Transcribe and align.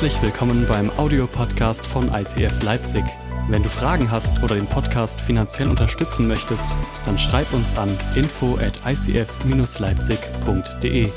Herzlich 0.00 0.22
willkommen 0.22 0.64
beim 0.66 0.88
Audiopodcast 0.88 1.86
von 1.86 2.08
ICF 2.08 2.62
Leipzig. 2.62 3.04
Wenn 3.50 3.62
du 3.62 3.68
Fragen 3.68 4.10
hast 4.10 4.42
oder 4.42 4.54
den 4.54 4.66
Podcast 4.66 5.20
finanziell 5.20 5.68
unterstützen 5.68 6.26
möchtest, 6.26 6.64
dann 7.04 7.18
schreib 7.18 7.52
uns 7.52 7.76
an 7.76 7.94
info 8.16 8.56
at 8.56 8.80
icf-leipzig.de. 8.86 11.10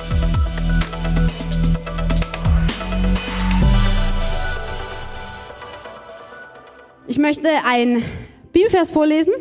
Ich 7.07 7.17
möchte 7.17 7.47
einen 7.65 8.03
Bibelvers 8.51 8.91
vorlesen, 8.91 9.33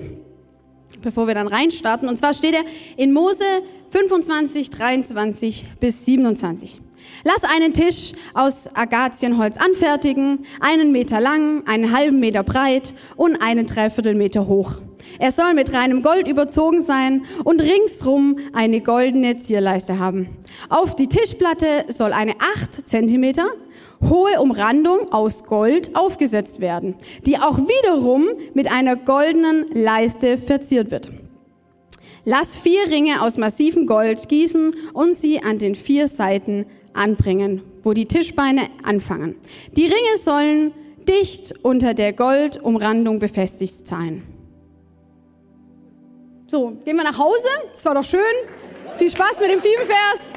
bevor 1.00 1.26
wir 1.26 1.34
dann 1.34 1.48
reinstarten. 1.48 2.08
Und 2.08 2.16
zwar 2.16 2.32
steht 2.32 2.54
er 2.54 2.62
in 2.96 3.12
Mose 3.12 3.42
25, 3.90 4.70
23 4.70 5.66
bis 5.80 6.04
27. 6.04 6.80
Lass 7.24 7.44
einen 7.44 7.72
Tisch 7.72 8.12
aus 8.34 8.68
Agazienholz 8.74 9.56
anfertigen, 9.56 10.44
einen 10.60 10.92
Meter 10.92 11.20
lang, 11.20 11.66
einen 11.66 11.92
halben 11.92 12.20
Meter 12.20 12.42
breit 12.42 12.94
und 13.16 13.42
einen 13.42 13.66
Dreiviertelmeter 13.66 14.46
hoch. 14.46 14.80
Er 15.18 15.30
soll 15.30 15.54
mit 15.54 15.72
reinem 15.72 16.02
Gold 16.02 16.28
überzogen 16.28 16.80
sein 16.80 17.24
und 17.44 17.60
ringsrum 17.60 18.38
eine 18.52 18.80
goldene 18.80 19.36
Zierleiste 19.36 19.98
haben. 19.98 20.28
Auf 20.68 20.96
die 20.96 21.08
Tischplatte 21.08 21.84
soll 21.88 22.12
eine 22.12 22.34
acht 22.56 22.88
Zentimeter 22.88 23.46
hohe 24.08 24.40
Umrandung 24.40 25.12
aus 25.12 25.44
Gold 25.44 25.94
aufgesetzt 25.94 26.60
werden, 26.60 26.96
die 27.26 27.38
auch 27.38 27.58
wiederum 27.58 28.28
mit 28.54 28.70
einer 28.70 28.96
goldenen 28.96 29.66
Leiste 29.72 30.38
verziert 30.38 30.90
wird. 30.90 31.10
Lass 32.24 32.56
vier 32.56 32.88
Ringe 32.88 33.22
aus 33.22 33.36
massivem 33.36 33.86
Gold 33.86 34.28
gießen 34.28 34.74
und 34.92 35.14
sie 35.14 35.42
an 35.42 35.58
den 35.58 35.74
vier 35.74 36.06
Seiten 36.06 36.66
anbringen, 36.94 37.62
wo 37.82 37.92
die 37.92 38.06
Tischbeine 38.06 38.68
anfangen. 38.82 39.36
Die 39.76 39.84
Ringe 39.84 40.16
sollen 40.18 40.72
dicht 41.08 41.54
unter 41.62 41.94
der 41.94 42.12
Goldumrandung 42.12 43.18
befestigt 43.18 43.86
sein. 43.86 44.22
So, 46.46 46.76
gehen 46.84 46.96
wir 46.96 47.04
nach 47.04 47.18
Hause. 47.18 47.48
Das 47.70 47.84
war 47.84 47.94
doch 47.94 48.04
schön. 48.04 48.20
Viel 48.98 49.10
Spaß 49.10 49.40
mit 49.40 49.50
dem 49.50 49.60
Bibelvers. 49.60 50.34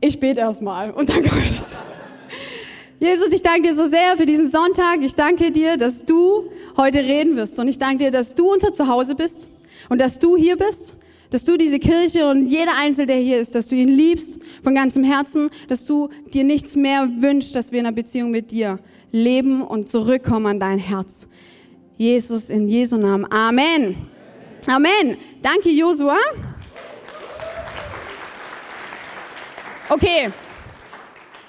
Ich 0.00 0.20
bete 0.20 0.40
erstmal 0.40 0.90
und 0.90 1.08
dann 1.08 1.24
kommen 1.24 1.42
wir. 1.42 3.08
Jesus, 3.08 3.32
ich 3.32 3.42
danke 3.42 3.62
dir 3.62 3.74
so 3.74 3.86
sehr 3.86 4.16
für 4.16 4.26
diesen 4.26 4.48
Sonntag. 4.48 4.98
Ich 5.02 5.14
danke 5.14 5.52
dir, 5.52 5.76
dass 5.76 6.04
du 6.04 6.50
heute 6.76 6.98
reden 6.98 7.36
wirst. 7.36 7.58
Und 7.58 7.68
ich 7.68 7.78
danke 7.78 8.04
dir, 8.04 8.10
dass 8.10 8.34
du 8.34 8.52
unser 8.52 8.72
Zuhause 8.72 9.14
bist 9.14 9.48
und 9.88 10.00
dass 10.00 10.18
du 10.18 10.36
hier 10.36 10.56
bist 10.56 10.96
dass 11.30 11.44
du 11.44 11.56
diese 11.56 11.78
Kirche 11.78 12.28
und 12.28 12.46
jeder 12.46 12.72
Einzelne, 12.76 13.06
der 13.06 13.16
hier 13.16 13.38
ist, 13.38 13.54
dass 13.54 13.68
du 13.68 13.76
ihn 13.76 13.88
liebst 13.88 14.40
von 14.62 14.74
ganzem 14.74 15.04
Herzen, 15.04 15.50
dass 15.68 15.84
du 15.84 16.08
dir 16.32 16.44
nichts 16.44 16.76
mehr 16.76 17.08
wünschst, 17.18 17.54
dass 17.54 17.72
wir 17.72 17.80
in 17.80 17.86
einer 17.86 17.94
Beziehung 17.94 18.30
mit 18.30 18.50
dir 18.50 18.78
leben 19.12 19.62
und 19.62 19.88
zurückkommen 19.88 20.46
an 20.46 20.60
dein 20.60 20.78
Herz. 20.78 21.28
Jesus, 21.96 22.50
in 22.50 22.68
Jesu 22.68 22.96
Namen. 22.96 23.30
Amen. 23.30 23.96
Amen. 24.66 25.16
Danke, 25.42 25.70
Josua. 25.70 26.16
Okay, 29.90 30.30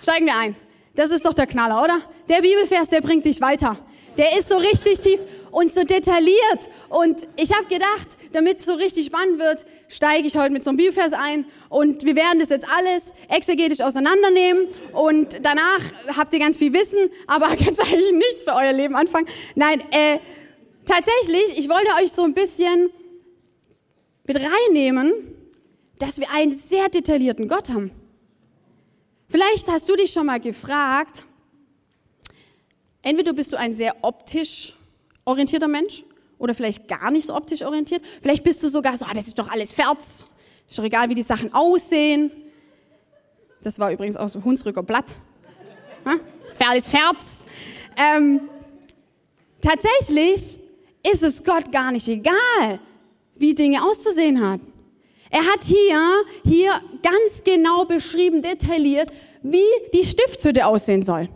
steigen 0.02 0.25
wir 0.25 0.38
ein. 0.38 0.55
Das 0.95 1.11
ist 1.11 1.25
doch 1.25 1.33
der 1.33 1.45
Knaller, 1.45 1.83
oder? 1.83 2.02
Der 2.30 2.41
Bibelvers, 2.41 2.89
der 2.89 3.02
bringt 3.02 3.25
dich 3.25 3.41
weiter. 3.41 3.77
Der 4.17 4.38
ist 4.38 4.50
so 4.50 4.57
richtig 4.57 5.02
tief 5.02 5.19
und 5.52 5.72
so 5.72 5.83
detailliert. 5.83 6.69
Und 6.89 7.28
ich 7.36 7.53
habe 7.53 7.66
gedacht, 7.66 8.17
damit 8.31 8.59
es 8.59 8.66
so 8.66 8.73
richtig 8.73 9.08
spannend 9.08 9.39
wird, 9.39 9.66
steige 9.88 10.28
ich 10.28 10.38
heute 10.38 10.52
mit 10.52 10.64
so 10.64 10.69
einem 10.69 10.78
Bibelvers 10.78 11.14
ein 11.14 11.45
und 11.69 12.06
wir 12.06 12.16
werden 12.16 12.39
das 12.39 12.50
jetzt 12.50 12.67
alles 12.69 13.14
exegetisch 13.28 13.81
auseinandernehmen 13.81 14.67
und 14.94 15.40
danach 15.44 15.81
habt 16.16 16.34
ihr 16.34 16.40
ganz 16.40 16.57
viel 16.57 16.73
Wissen, 16.73 17.09
aber 17.28 17.47
ganz 17.56 17.79
eigentlich 17.79 18.13
nichts 18.13 18.44
für 18.44 18.53
euer 18.53 18.73
Leben 18.73 18.96
anfangen. 18.96 19.28
Nein, 19.56 19.81
äh, 19.91 20.19
tatsächlich, 20.85 21.57
ich 21.57 21.69
wollte 21.69 21.90
euch 22.02 22.12
so 22.12 22.23
ein 22.23 22.34
bisschen 22.34 22.90
mit 24.25 24.38
reinnehmen, 24.38 25.13
dass 25.97 26.19
wir 26.19 26.29
einen 26.31 26.52
sehr 26.52 26.90
detaillierten 26.90 27.47
Gott 27.47 27.69
haben. 27.69 27.91
Vielleicht 29.28 29.68
hast 29.68 29.88
du 29.90 29.96
dich 29.96 30.12
schon 30.12 30.25
mal 30.25 30.40
gefragt, 30.40 31.25
entweder 33.03 33.34
bist 33.34 33.53
du 33.53 33.57
ein 33.57 33.73
sehr 33.73 33.96
optisch 34.02 34.75
orientierter 35.25 35.68
Mensch 35.68 36.03
oder 36.38 36.53
vielleicht 36.53 36.88
gar 36.88 37.12
nicht 37.12 37.28
so 37.28 37.35
optisch 37.35 37.62
orientiert. 37.62 38.02
Vielleicht 38.22 38.44
bist 38.44 38.63
du 38.63 38.69
sogar 38.69 38.96
so, 38.97 39.06
ah, 39.06 39.13
das 39.13 39.28
ist 39.28 39.38
doch 39.38 39.50
alles 39.50 39.72
Ferz. 39.72 40.25
Ist 40.68 40.78
doch 40.78 40.84
egal, 40.84 41.09
wie 41.09 41.16
die 41.16 41.24
Sachen 41.24 41.53
aussehen. 41.53 42.31
Das 43.62 43.78
war 43.79 43.91
übrigens 43.91 44.16
aus 44.16 44.34
dem 44.34 44.44
Hunsrücker 44.44 44.84
Blatt. 44.84 45.13
Das 46.44 46.52
ist 46.53 46.68
alles 46.68 46.88
Ferz. 46.88 47.46
Ähm, 47.97 48.50
tatsächlich 49.62 50.59
ist 51.12 51.24
es 51.24 51.44
Gott 51.44 51.72
gar 51.72 51.91
nicht 51.91 52.08
egal, 52.08 52.79
wie 53.35 53.53
Dinge 53.53 53.84
auszusehen 53.84 54.47
hat. 54.47 54.62
Er 55.29 55.46
hat 55.46 55.63
hier, 55.63 56.02
hier 56.44 56.81
ganz 57.03 57.44
genau 57.44 57.85
beschrieben, 57.85 58.41
detailliert, 58.41 59.12
wie 59.44 59.63
die 59.94 60.03
Stiftshütte 60.03 60.66
aussehen 60.66 61.03
soll. 61.03 61.29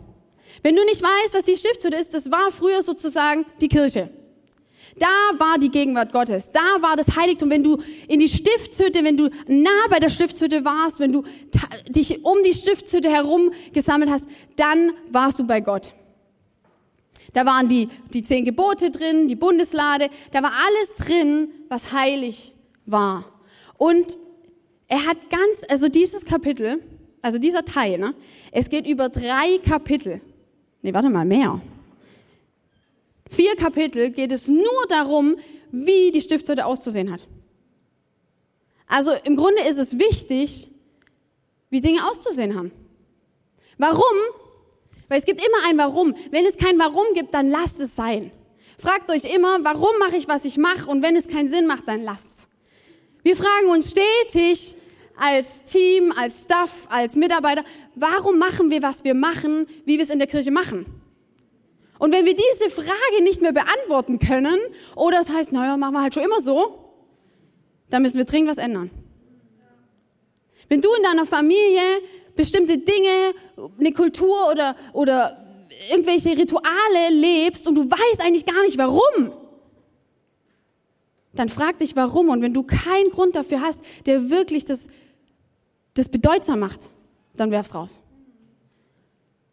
Wenn 0.64 0.76
du 0.76 0.84
nicht 0.84 1.02
weißt, 1.02 1.34
was 1.34 1.44
die 1.44 1.56
Stiftshütte 1.56 1.94
ist, 1.94 2.14
das 2.14 2.30
war 2.32 2.50
früher 2.50 2.82
sozusagen 2.82 3.44
die 3.60 3.68
Kirche. 3.68 4.08
Da 4.98 5.06
war 5.38 5.58
die 5.58 5.70
Gegenwart 5.70 6.10
Gottes. 6.10 6.52
Da 6.52 6.80
war 6.80 6.96
das 6.96 7.16
Heiligtum. 7.16 7.50
Wenn 7.50 7.62
du 7.62 7.76
in 8.08 8.18
die 8.18 8.28
Stiftshütte, 8.28 9.04
wenn 9.04 9.18
du 9.18 9.28
nah 9.46 9.88
bei 9.90 9.98
der 9.98 10.08
Stiftshütte 10.08 10.64
warst, 10.64 11.00
wenn 11.00 11.12
du 11.12 11.22
dich 11.88 12.24
um 12.24 12.38
die 12.46 12.54
Stiftshütte 12.54 13.10
herum 13.10 13.50
gesammelt 13.74 14.10
hast, 14.10 14.26
dann 14.56 14.92
warst 15.10 15.38
du 15.38 15.46
bei 15.46 15.60
Gott. 15.60 15.92
Da 17.34 17.44
waren 17.44 17.68
die, 17.68 17.90
die 18.14 18.22
zehn 18.22 18.46
Gebote 18.46 18.90
drin, 18.90 19.28
die 19.28 19.36
Bundeslade. 19.36 20.08
Da 20.30 20.42
war 20.42 20.52
alles 20.66 20.94
drin, 20.94 21.48
was 21.68 21.92
heilig 21.92 22.54
war. 22.86 23.26
Und 23.76 24.16
er 24.88 25.04
hat 25.04 25.28
ganz, 25.28 25.62
also 25.68 25.88
dieses 25.88 26.24
Kapitel, 26.24 26.82
also 27.20 27.36
dieser 27.36 27.66
Teil, 27.66 27.98
ne, 27.98 28.14
es 28.50 28.70
geht 28.70 28.86
über 28.86 29.10
drei 29.10 29.58
Kapitel. 29.62 30.22
Nee, 30.84 30.94
warte 30.94 31.10
mal, 31.10 31.24
mehr 31.24 31.60
vier 33.34 33.56
Kapitel 33.56 34.10
geht 34.10 34.32
es 34.32 34.48
nur 34.48 34.86
darum, 34.88 35.36
wie 35.70 36.12
die 36.12 36.20
Stiftshütte 36.20 36.64
auszusehen 36.64 37.10
hat. 37.10 37.26
Also 38.86 39.12
im 39.24 39.36
Grunde 39.36 39.62
ist 39.68 39.78
es 39.78 39.98
wichtig, 39.98 40.70
wie 41.70 41.80
Dinge 41.80 42.06
auszusehen 42.08 42.54
haben. 42.54 42.70
Warum? 43.78 44.02
Weil 45.08 45.18
es 45.18 45.24
gibt 45.24 45.44
immer 45.44 45.68
ein 45.68 45.78
Warum. 45.78 46.14
Wenn 46.30 46.46
es 46.46 46.56
kein 46.56 46.78
Warum 46.78 47.04
gibt, 47.14 47.34
dann 47.34 47.48
lasst 47.48 47.80
es 47.80 47.96
sein. 47.96 48.30
Fragt 48.78 49.10
euch 49.10 49.34
immer, 49.34 49.64
warum 49.64 49.98
mache 49.98 50.16
ich, 50.16 50.28
was 50.28 50.44
ich 50.44 50.58
mache? 50.58 50.88
Und 50.88 51.02
wenn 51.02 51.16
es 51.16 51.28
keinen 51.28 51.48
Sinn 51.48 51.66
macht, 51.66 51.88
dann 51.88 52.02
lasst 52.02 52.26
es. 52.26 52.48
Wir 53.22 53.36
fragen 53.36 53.70
uns 53.70 53.90
stetig 53.90 54.76
als 55.16 55.64
Team, 55.64 56.12
als 56.16 56.42
Staff, 56.44 56.86
als 56.90 57.16
Mitarbeiter, 57.16 57.62
warum 57.94 58.38
machen 58.38 58.70
wir, 58.70 58.82
was 58.82 59.04
wir 59.04 59.14
machen, 59.14 59.66
wie 59.84 59.96
wir 59.96 60.04
es 60.04 60.10
in 60.10 60.18
der 60.18 60.28
Kirche 60.28 60.50
machen? 60.50 60.86
Und 61.98 62.12
wenn 62.12 62.26
wir 62.26 62.34
diese 62.34 62.70
Frage 62.70 63.22
nicht 63.22 63.40
mehr 63.40 63.52
beantworten 63.52 64.18
können, 64.18 64.58
oder 64.96 65.20
es 65.20 65.30
heißt, 65.30 65.52
naja, 65.52 65.76
machen 65.76 65.94
wir 65.94 66.02
halt 66.02 66.14
schon 66.14 66.24
immer 66.24 66.40
so, 66.40 66.92
dann 67.90 68.02
müssen 68.02 68.18
wir 68.18 68.24
dringend 68.24 68.50
was 68.50 68.58
ändern. 68.58 68.90
Wenn 70.68 70.80
du 70.80 70.88
in 70.94 71.02
deiner 71.02 71.26
Familie 71.26 71.80
bestimmte 72.34 72.78
Dinge, 72.78 73.34
eine 73.78 73.92
Kultur 73.92 74.50
oder, 74.50 74.74
oder 74.92 75.44
irgendwelche 75.90 76.36
Rituale 76.36 77.10
lebst 77.10 77.68
und 77.68 77.74
du 77.76 77.88
weißt 77.88 78.20
eigentlich 78.20 78.46
gar 78.46 78.62
nicht 78.62 78.78
warum, 78.78 79.32
dann 81.34 81.48
frag 81.48 81.78
dich 81.78 81.96
warum. 81.96 82.28
Und 82.28 82.42
wenn 82.42 82.54
du 82.54 82.62
keinen 82.62 83.10
Grund 83.10 83.36
dafür 83.36 83.60
hast, 83.60 83.82
der 84.06 84.30
wirklich 84.30 84.64
das, 84.64 84.88
das 85.94 86.08
bedeutsam 86.08 86.60
macht, 86.60 86.90
dann 87.36 87.50
werf's 87.50 87.74
raus. 87.74 88.00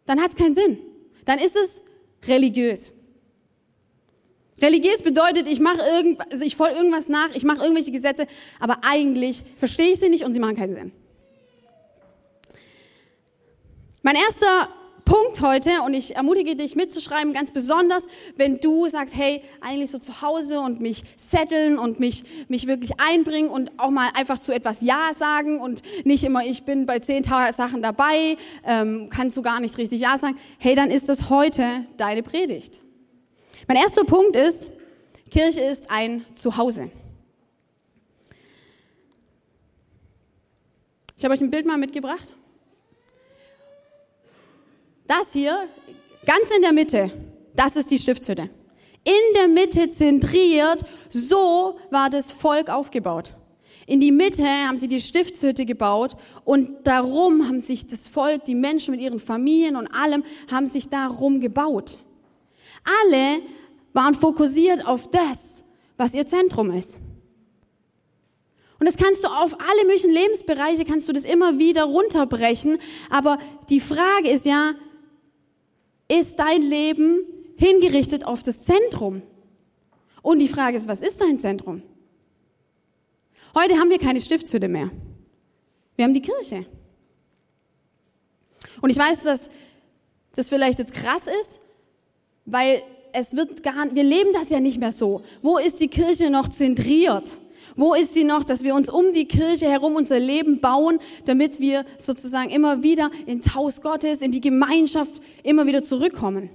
Dann 0.06 0.20
hat's 0.20 0.34
keinen 0.34 0.54
Sinn. 0.54 0.78
Dann 1.24 1.38
ist 1.38 1.56
es 1.56 1.82
religiös. 2.26 2.92
Religiös 4.60 5.02
bedeutet, 5.02 5.48
ich 5.48 5.58
mache 5.58 5.80
irgendwas, 5.80 6.26
also 6.30 6.44
ich 6.44 6.54
folge 6.54 6.76
irgendwas 6.76 7.08
nach, 7.08 7.34
ich 7.34 7.44
mache 7.44 7.62
irgendwelche 7.62 7.90
Gesetze, 7.90 8.26
aber 8.60 8.78
eigentlich 8.82 9.42
verstehe 9.56 9.92
ich 9.92 9.98
sie 9.98 10.08
nicht 10.08 10.24
und 10.24 10.32
sie 10.32 10.40
machen 10.40 10.54
keinen 10.54 10.72
Sinn. 10.72 10.92
Mein 14.02 14.16
erster 14.16 14.68
Punkt 15.04 15.40
heute, 15.40 15.82
und 15.84 15.94
ich 15.94 16.16
ermutige 16.16 16.56
dich 16.56 16.76
mitzuschreiben, 16.76 17.32
ganz 17.32 17.52
besonders, 17.52 18.06
wenn 18.36 18.60
du 18.60 18.88
sagst, 18.88 19.16
hey, 19.16 19.42
eigentlich 19.60 19.90
so 19.90 19.98
zu 19.98 20.22
Hause 20.22 20.60
und 20.60 20.80
mich 20.80 21.02
setteln 21.16 21.78
und 21.78 22.00
mich, 22.00 22.24
mich 22.48 22.66
wirklich 22.66 22.92
einbringen 22.98 23.50
und 23.50 23.78
auch 23.78 23.90
mal 23.90 24.10
einfach 24.14 24.38
zu 24.38 24.54
etwas 24.54 24.80
Ja 24.80 25.10
sagen 25.14 25.60
und 25.60 25.82
nicht 26.04 26.24
immer, 26.24 26.44
ich 26.44 26.62
bin 26.64 26.86
bei 26.86 26.98
zehn 27.00 27.24
Sachen 27.24 27.82
dabei, 27.82 28.36
ähm, 28.64 29.08
kannst 29.10 29.36
du 29.36 29.42
gar 29.42 29.60
nicht 29.60 29.76
richtig 29.78 30.00
Ja 30.00 30.16
sagen. 30.16 30.36
Hey, 30.58 30.74
dann 30.74 30.90
ist 30.90 31.08
das 31.08 31.30
heute 31.30 31.64
deine 31.96 32.22
Predigt. 32.22 32.80
Mein 33.68 33.76
erster 33.76 34.04
Punkt 34.04 34.36
ist, 34.36 34.68
Kirche 35.30 35.60
ist 35.60 35.90
ein 35.90 36.24
Zuhause. 36.34 36.90
Ich 41.16 41.24
habe 41.24 41.34
euch 41.34 41.40
ein 41.40 41.50
Bild 41.50 41.66
mal 41.66 41.78
mitgebracht. 41.78 42.34
Das 45.14 45.34
hier, 45.34 45.68
ganz 46.24 46.50
in 46.56 46.62
der 46.62 46.72
Mitte, 46.72 47.10
das 47.54 47.76
ist 47.76 47.90
die 47.90 47.98
Stiftshütte. 47.98 48.48
In 49.04 49.34
der 49.36 49.46
Mitte 49.46 49.90
zentriert, 49.90 50.86
so 51.10 51.78
war 51.90 52.08
das 52.08 52.32
Volk 52.32 52.70
aufgebaut. 52.70 53.34
In 53.86 54.00
die 54.00 54.10
Mitte 54.10 54.46
haben 54.46 54.78
sie 54.78 54.88
die 54.88 55.02
Stiftshütte 55.02 55.66
gebaut 55.66 56.12
und 56.46 56.86
darum 56.86 57.46
haben 57.46 57.60
sich 57.60 57.86
das 57.86 58.08
Volk, 58.08 58.46
die 58.46 58.54
Menschen 58.54 58.92
mit 58.92 59.02
ihren 59.02 59.18
Familien 59.18 59.76
und 59.76 59.88
allem, 59.88 60.24
haben 60.50 60.66
sich 60.66 60.88
darum 60.88 61.40
gebaut. 61.40 61.98
Alle 63.02 63.42
waren 63.92 64.14
fokussiert 64.14 64.86
auf 64.86 65.10
das, 65.10 65.64
was 65.98 66.14
ihr 66.14 66.24
Zentrum 66.24 66.70
ist. 66.70 66.98
Und 68.80 68.86
das 68.86 68.96
kannst 68.96 69.24
du 69.24 69.28
auf 69.28 69.58
alle 69.60 69.84
möglichen 69.84 70.10
Lebensbereiche, 70.10 70.86
kannst 70.86 71.06
du 71.06 71.12
das 71.12 71.26
immer 71.26 71.58
wieder 71.58 71.84
runterbrechen. 71.84 72.78
Aber 73.10 73.36
die 73.68 73.78
Frage 73.78 74.30
ist 74.30 74.46
ja, 74.46 74.72
ist 76.20 76.38
dein 76.38 76.62
Leben 76.62 77.24
hingerichtet 77.56 78.26
auf 78.26 78.42
das 78.42 78.62
Zentrum? 78.62 79.22
Und 80.20 80.38
die 80.38 80.48
Frage 80.48 80.76
ist, 80.76 80.88
was 80.88 81.02
ist 81.02 81.20
dein 81.20 81.38
Zentrum? 81.38 81.82
Heute 83.54 83.76
haben 83.76 83.90
wir 83.90 83.98
keine 83.98 84.20
Stiftshütte 84.20 84.68
mehr. 84.68 84.90
Wir 85.96 86.04
haben 86.04 86.14
die 86.14 86.22
Kirche. 86.22 86.64
Und 88.80 88.90
ich 88.90 88.98
weiß, 88.98 89.24
dass 89.24 89.50
das 90.34 90.48
vielleicht 90.48 90.78
jetzt 90.78 90.94
krass 90.94 91.28
ist, 91.40 91.60
weil 92.44 92.82
es 93.12 93.36
wird 93.36 93.62
gar, 93.62 93.94
wir 93.94 94.02
leben 94.02 94.32
das 94.32 94.50
ja 94.50 94.60
nicht 94.60 94.78
mehr 94.78 94.92
so. 94.92 95.22
Wo 95.42 95.58
ist 95.58 95.80
die 95.80 95.88
Kirche 95.88 96.30
noch 96.30 96.48
zentriert? 96.48 97.28
Wo 97.76 97.94
ist 97.94 98.14
sie 98.14 98.24
noch, 98.24 98.44
dass 98.44 98.62
wir 98.62 98.74
uns 98.74 98.90
um 98.90 99.12
die 99.12 99.26
Kirche 99.26 99.68
herum 99.70 99.96
unser 99.96 100.18
Leben 100.18 100.60
bauen, 100.60 100.98
damit 101.24 101.60
wir 101.60 101.84
sozusagen 101.98 102.50
immer 102.50 102.82
wieder 102.82 103.10
ins 103.26 103.54
Haus 103.54 103.80
Gottes, 103.80 104.22
in 104.22 104.32
die 104.32 104.40
Gemeinschaft 104.40 105.22
immer 105.42 105.66
wieder 105.66 105.82
zurückkommen? 105.82 106.50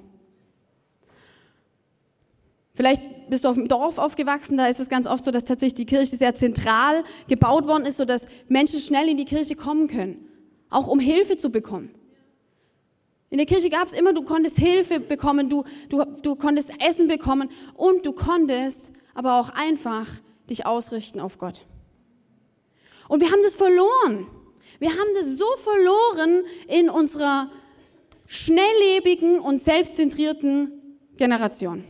Vielleicht 2.74 3.02
bist 3.30 3.44
du 3.44 3.50
auf 3.50 3.56
dem 3.56 3.68
Dorf 3.68 3.98
aufgewachsen, 3.98 4.58
da 4.58 4.68
ist 4.68 4.80
es 4.80 4.88
ganz 4.88 5.08
oft 5.08 5.25
so, 5.25 5.31
dass 5.31 5.46
tatsächlich 5.46 5.74
die 5.74 5.86
Kirche 5.86 6.16
sehr 6.16 6.36
zentral 6.36 7.04
gebaut 7.28 7.68
worden 7.68 7.86
ist, 7.86 7.98
sodass 7.98 8.28
Menschen 8.48 8.80
schnell 8.80 9.10
in 9.10 9.18
die 9.18 9.25
Kirche 9.25 9.56
kommen 9.56 9.88
können, 9.88 10.30
auch 10.70 10.88
um 10.88 11.00
Hilfe 11.00 11.38
zu 11.38 11.50
bekommen. 11.50 11.90
In 13.30 13.40
der 13.40 13.48
Kirche 13.48 13.70
gab 13.70 13.88
es 13.88 13.94
immer, 13.94 14.13
du 14.13 14.22
konntest 14.22 14.58
Hilfe 14.60 15.00
bekommen, 15.00 15.50
du, 15.50 15.63
du, 15.90 16.04
du 16.22 16.36
konntest 16.36 16.72
Essen 16.80 17.08
bekommen 17.08 17.50
und 17.74 18.06
du 18.06 18.13
konntest 18.13 18.92
aber 19.16 19.40
auch 19.40 19.50
einfach 19.50 20.08
dich 20.50 20.66
ausrichten 20.66 21.20
auf 21.20 21.38
Gott. 21.38 21.66
Und 23.08 23.22
wir 23.22 23.32
haben 23.32 23.42
das 23.44 23.56
verloren. 23.56 24.28
Wir 24.80 24.92
haben 24.92 25.10
das 25.16 25.38
so 25.38 25.46
verloren 25.58 26.44
in 26.68 26.90
unserer 26.90 27.50
schnelllebigen 28.28 29.40
und 29.40 29.60
selbstzentrierten 29.60 31.00
Generation. 31.18 31.84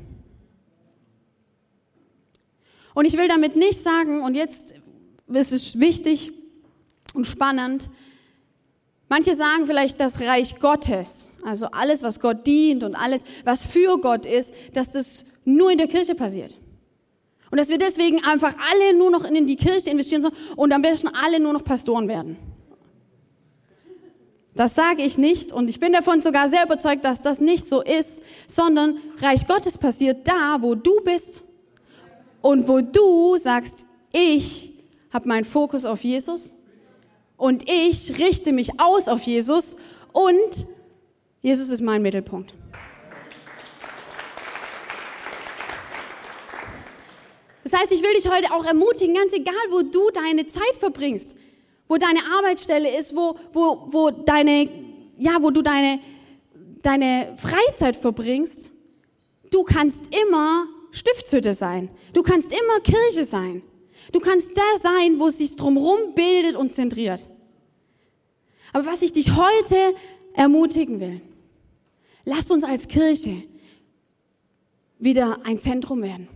Und 2.94 3.06
ich 3.06 3.18
will 3.18 3.28
damit 3.28 3.56
nicht 3.56 3.82
sagen, 3.82 4.24
und 4.24 4.36
jetzt 4.36 4.76
ist 5.28 5.52
es 5.52 5.80
wichtig 5.80 6.32
und 7.14 7.28
spannend, 7.28 7.90
manche 9.10 9.36
sagen 9.36 9.68
vielleicht 9.68 10.00
das 10.00 10.22
Reich 10.22 10.60
Gottes, 10.60 11.30
also 11.44 11.68
alles, 11.68 12.04
was 12.04 12.20
Gott 12.20 12.48
dient 12.48 12.84
und 12.84 12.96
alles, 12.96 13.24
was 13.44 13.66
für 13.66 14.00
Gott 14.00 14.26
ist, 14.26 14.54
dass 14.74 14.92
das 14.92 15.26
nur 15.46 15.72
in 15.72 15.78
der 15.78 15.88
Kirche 15.88 16.16
passiert. 16.16 16.58
Und 17.50 17.60
dass 17.60 17.70
wir 17.70 17.78
deswegen 17.78 18.24
einfach 18.24 18.54
alle 18.72 18.98
nur 18.98 19.10
noch 19.10 19.24
in 19.24 19.48
die 19.48 19.56
Kirche 19.56 19.90
investieren 19.90 20.22
sollen 20.22 20.36
und 20.56 20.74
am 20.74 20.82
besten 20.82 21.10
alle 21.10 21.40
nur 21.40 21.54
noch 21.54 21.64
Pastoren 21.64 22.08
werden. 22.08 22.38
Das 24.58 24.74
sage 24.74 25.04
ich 25.04 25.20
nicht 25.20 25.54
und 25.54 25.70
ich 25.70 25.80
bin 25.80 25.94
davon 25.94 26.20
sogar 26.20 26.50
sehr 26.50 26.66
überzeugt, 26.66 27.06
dass 27.06 27.22
das 27.22 27.40
nicht 27.40 27.64
so 27.64 27.82
ist, 27.84 28.24
sondern 28.48 28.98
Reich 29.22 29.48
Gottes 29.48 29.78
passiert 29.78 30.28
da, 30.28 30.58
wo 30.62 30.74
du 30.74 31.00
bist 31.02 31.44
und 32.42 32.68
wo 32.68 32.82
du 32.82 33.38
sagst, 33.38 33.86
ich 34.12 34.74
habe 35.14 35.28
meinen 35.28 35.44
Fokus 35.44 35.86
auf 35.86 36.04
Jesus 36.04 36.56
und 37.38 37.70
ich 37.70 38.18
richte 38.18 38.52
mich 38.52 38.80
aus 38.80 39.08
auf 39.08 39.22
Jesus 39.22 39.76
und 40.12 40.66
Jesus 41.42 41.70
ist 41.70 41.82
mein 41.82 42.02
Mittelpunkt. 42.02 42.56
Das 47.70 47.82
heißt, 47.82 47.92
ich 47.92 48.02
will 48.02 48.14
dich 48.14 48.32
heute 48.32 48.54
auch 48.54 48.64
ermutigen, 48.64 49.14
ganz 49.14 49.34
egal, 49.34 49.54
wo 49.72 49.82
du 49.82 50.10
deine 50.12 50.48
Zeit 50.48 50.78
verbringst, 50.80 51.36
wo 51.90 51.98
deine 51.98 52.20
Arbeitsstelle 52.38 52.98
ist, 52.98 53.14
wo, 53.14 53.36
wo, 53.52 53.88
wo 53.88 54.10
deine, 54.10 54.70
ja, 55.18 55.36
wo 55.42 55.52
du 55.52 55.62
deine, 55.62 56.00
deine 56.82 57.36
Freizeit 57.36 57.98
verbringst, 57.98 58.72
du 59.52 59.64
kannst 59.64 60.16
immer 60.16 60.66
Stiftshütte 60.92 61.54
sein. 61.54 61.90
Du 62.14 62.22
kannst 62.22 62.54
immer 62.54 62.80
Kirche 62.80 63.26
sein. 63.26 63.62
Du 64.14 64.22
kannst 64.22 64.58
da 64.58 64.78
sein, 64.78 65.20
wo 65.20 65.28
es 65.28 65.40
sich 65.40 65.54
drumherum 65.58 66.16
bildet 66.16 66.56
und 66.56 66.72
zentriert. 66.72 67.28
Aber 68.72 68.86
was 68.86 69.02
ich 69.02 69.12
dich 69.12 69.36
heute 69.36 69.94
ermutigen 70.32 71.02
will, 71.02 71.20
lass 72.24 72.50
uns 72.50 72.64
als 72.64 72.88
Kirche 72.88 73.44
wieder 75.00 75.40
ein 75.44 75.60
Zentrum 75.60 76.02
werden. 76.02 76.30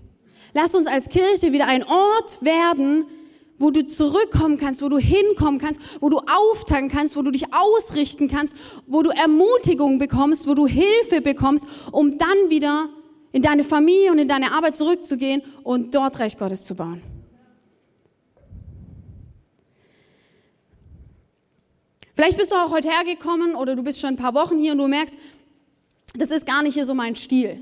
Lass 0.53 0.75
uns 0.75 0.87
als 0.87 1.09
Kirche 1.09 1.51
wieder 1.51 1.67
ein 1.67 1.83
Ort 1.83 2.41
werden, 2.41 3.05
wo 3.57 3.71
du 3.71 3.85
zurückkommen 3.85 4.57
kannst, 4.57 4.81
wo 4.81 4.89
du 4.89 4.97
hinkommen 4.97 5.59
kannst, 5.59 5.81
wo 6.01 6.09
du 6.09 6.17
auftanken 6.17 6.89
kannst, 6.89 7.15
wo 7.15 7.21
du 7.21 7.31
dich 7.31 7.53
ausrichten 7.53 8.27
kannst, 8.27 8.55
wo 8.87 9.03
du 9.03 9.11
Ermutigung 9.11 9.99
bekommst, 9.99 10.47
wo 10.47 10.55
du 10.55 10.67
Hilfe 10.67 11.21
bekommst, 11.21 11.65
um 11.91 12.17
dann 12.17 12.49
wieder 12.49 12.89
in 13.31 13.41
deine 13.41 13.63
Familie 13.63 14.11
und 14.11 14.19
in 14.19 14.27
deine 14.27 14.51
Arbeit 14.51 14.75
zurückzugehen 14.75 15.41
und 15.63 15.95
dort 15.95 16.19
Recht 16.19 16.39
Gottes 16.39 16.65
zu 16.65 16.75
bauen. 16.75 17.01
Vielleicht 22.13 22.37
bist 22.37 22.51
du 22.51 22.55
auch 22.55 22.71
heute 22.71 22.89
hergekommen 22.89 23.55
oder 23.55 23.75
du 23.75 23.83
bist 23.83 23.99
schon 23.99 24.11
ein 24.11 24.17
paar 24.17 24.33
Wochen 24.33 24.57
hier 24.57 24.73
und 24.73 24.79
du 24.79 24.87
merkst, 24.87 25.17
das 26.15 26.29
ist 26.29 26.45
gar 26.45 26.61
nicht 26.61 26.73
hier 26.73 26.85
so 26.85 26.93
mein 26.93 27.15
Stil. 27.15 27.59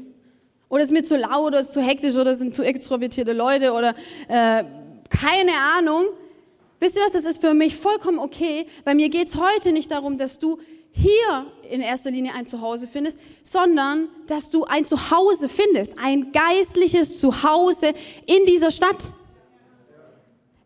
Oder 0.69 0.83
ist 0.83 0.91
mir 0.91 1.03
zu 1.03 1.17
laut 1.17 1.47
oder 1.47 1.59
ist 1.59 1.73
zu 1.73 1.81
hektisch 1.81 2.15
oder 2.15 2.35
sind 2.35 2.53
zu 2.55 2.63
extrovertierte 2.63 3.33
Leute 3.33 3.73
oder 3.73 3.95
äh, 4.27 4.63
keine 5.09 5.51
Ahnung. 5.77 6.05
Wisst 6.79 6.95
ihr 6.95 7.01
was, 7.03 7.11
das 7.11 7.25
ist 7.25 7.41
für 7.41 7.53
mich 7.53 7.75
vollkommen 7.75 8.19
okay, 8.19 8.67
weil 8.85 8.95
mir 8.95 9.09
geht's 9.09 9.35
heute 9.35 9.71
nicht 9.71 9.91
darum, 9.91 10.17
dass 10.17 10.37
du 10.39 10.59
hier 10.91 11.51
in 11.69 11.81
erster 11.81 12.11
Linie 12.11 12.33
ein 12.35 12.45
Zuhause 12.45 12.87
findest, 12.87 13.19
sondern 13.43 14.09
dass 14.27 14.49
du 14.49 14.63
ein 14.63 14.85
Zuhause 14.85 15.49
findest, 15.49 15.93
ein 16.01 16.31
geistliches 16.31 17.19
Zuhause 17.19 17.93
in 18.27 18.45
dieser 18.45 18.71
Stadt. 18.71 19.09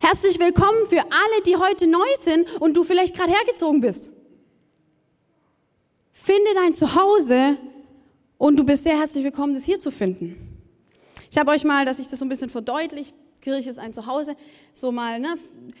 Herzlich 0.00 0.38
willkommen 0.38 0.86
für 0.88 1.00
alle, 1.00 1.42
die 1.46 1.56
heute 1.56 1.86
neu 1.86 2.06
sind 2.18 2.60
und 2.60 2.74
du 2.74 2.84
vielleicht 2.84 3.16
gerade 3.16 3.32
hergezogen 3.32 3.80
bist. 3.80 4.12
Finde 6.12 6.50
dein 6.54 6.74
Zuhause 6.74 7.56
und 8.44 8.58
du 8.58 8.64
bist 8.64 8.84
sehr 8.84 8.98
herzlich 8.98 9.24
willkommen, 9.24 9.54
das 9.54 9.64
hier 9.64 9.80
zu 9.80 9.90
finden. 9.90 10.58
Ich 11.30 11.38
habe 11.38 11.50
euch 11.50 11.64
mal, 11.64 11.86
dass 11.86 11.98
ich 11.98 12.08
das 12.08 12.18
so 12.18 12.26
ein 12.26 12.28
bisschen 12.28 12.50
verdeutlicht, 12.50 13.14
Kirche 13.40 13.70
ist 13.70 13.78
ein 13.78 13.94
Zuhause, 13.94 14.36
so 14.74 14.92
mal, 14.92 15.18
ne, 15.18 15.34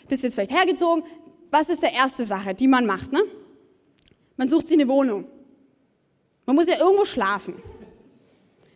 bist 0.08 0.22
jetzt 0.22 0.32
vielleicht 0.32 0.50
hergezogen. 0.50 1.04
Was 1.50 1.68
ist 1.68 1.82
die 1.82 1.94
erste 1.94 2.24
Sache, 2.24 2.54
die 2.54 2.66
man 2.66 2.86
macht, 2.86 3.12
ne? 3.12 3.20
Man 4.38 4.48
sucht 4.48 4.66
sich 4.68 4.78
eine 4.78 4.88
Wohnung. 4.88 5.26
Man 6.46 6.56
muss 6.56 6.66
ja 6.66 6.78
irgendwo 6.78 7.04
schlafen. 7.04 7.62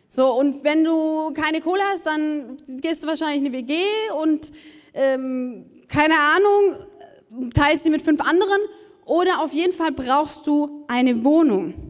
So, 0.07 0.33
und 0.33 0.63
wenn 0.63 0.83
du 0.83 1.33
keine 1.33 1.59
Kohle 1.59 1.81
hast, 1.91 2.05
dann 2.05 2.57
gehst 2.81 3.01
du 3.01 3.07
wahrscheinlich 3.07 3.39
in 3.39 3.47
eine 3.47 3.57
WG 3.57 3.73
und 4.21 4.51
ähm, 4.93 5.65
keine 5.87 6.13
Ahnung, 6.13 7.49
teilst 7.55 7.85
sie 7.85 7.89
mit 7.89 8.03
fünf 8.03 8.21
anderen 8.21 8.61
oder 9.05 9.41
auf 9.41 9.51
jeden 9.51 9.73
Fall 9.73 9.91
brauchst 9.91 10.45
du 10.45 10.85
eine 10.87 11.25
Wohnung. 11.25 11.88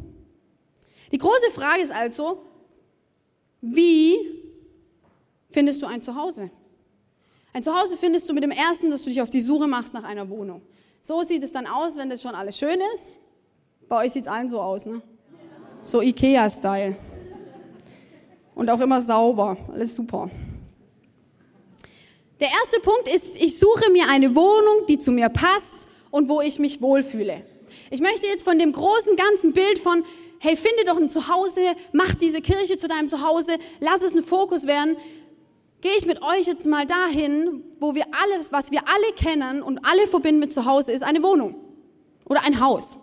Die 1.11 1.17
große 1.17 1.51
Frage 1.53 1.81
ist 1.81 1.91
also, 1.91 2.43
wie 3.61 4.15
findest 5.49 5.81
du 5.81 5.87
ein 5.87 6.01
Zuhause? 6.01 6.51
Ein 7.53 7.63
Zuhause 7.63 7.97
findest 7.97 8.29
du 8.29 8.33
mit 8.33 8.43
dem 8.43 8.51
ersten, 8.51 8.91
dass 8.91 9.03
du 9.03 9.09
dich 9.09 9.21
auf 9.21 9.29
die 9.29 9.41
Suche 9.41 9.67
machst 9.67 9.93
nach 9.93 10.03
einer 10.03 10.29
Wohnung. 10.29 10.61
So 11.01 11.23
sieht 11.23 11.43
es 11.43 11.51
dann 11.51 11.65
aus, 11.65 11.97
wenn 11.97 12.09
das 12.09 12.21
schon 12.21 12.35
alles 12.35 12.57
schön 12.57 12.79
ist. 12.93 13.17
Bei 13.87 14.05
euch 14.05 14.13
sieht 14.13 14.23
es 14.23 14.27
allen 14.27 14.49
so 14.49 14.59
aus, 14.59 14.85
ne? 14.85 15.01
So 15.81 16.01
Ikea-Style. 16.01 16.95
Und 18.53 18.69
auch 18.69 18.79
immer 18.81 19.01
sauber. 19.01 19.57
Alles 19.73 19.95
super. 19.95 20.29
Der 22.39 22.49
erste 22.49 22.79
Punkt 22.81 23.07
ist, 23.07 23.41
ich 23.41 23.57
suche 23.57 23.91
mir 23.91 24.07
eine 24.09 24.35
Wohnung, 24.35 24.85
die 24.87 24.99
zu 24.99 25.11
mir 25.11 25.29
passt 25.29 25.87
und 26.11 26.29
wo 26.29 26.41
ich 26.41 26.59
mich 26.59 26.81
wohlfühle. 26.81 27.43
Ich 27.89 28.01
möchte 28.01 28.27
jetzt 28.27 28.43
von 28.43 28.59
dem 28.59 28.71
großen 28.71 29.15
ganzen 29.15 29.53
Bild 29.53 29.79
von 29.79 30.03
hey, 30.39 30.55
finde 30.55 30.85
doch 30.85 30.97
ein 30.97 31.09
Zuhause, 31.09 31.61
mach 31.91 32.13
diese 32.15 32.41
Kirche 32.41 32.77
zu 32.77 32.87
deinem 32.87 33.09
Zuhause, 33.09 33.57
lass 33.79 34.01
es 34.01 34.15
ein 34.15 34.23
Fokus 34.23 34.67
werden. 34.67 34.97
Gehe 35.81 35.95
ich 35.97 36.05
mit 36.05 36.21
euch 36.21 36.47
jetzt 36.47 36.65
mal 36.65 36.85
dahin, 36.85 37.63
wo 37.79 37.95
wir 37.95 38.05
alles, 38.11 38.51
was 38.51 38.71
wir 38.71 38.81
alle 38.87 39.13
kennen 39.15 39.61
und 39.61 39.79
alle 39.85 40.07
verbinden 40.07 40.39
mit 40.39 40.53
Zuhause, 40.53 40.91
ist 40.91 41.03
eine 41.03 41.23
Wohnung 41.23 41.55
oder 42.25 42.43
ein 42.43 42.59
Haus. 42.59 42.99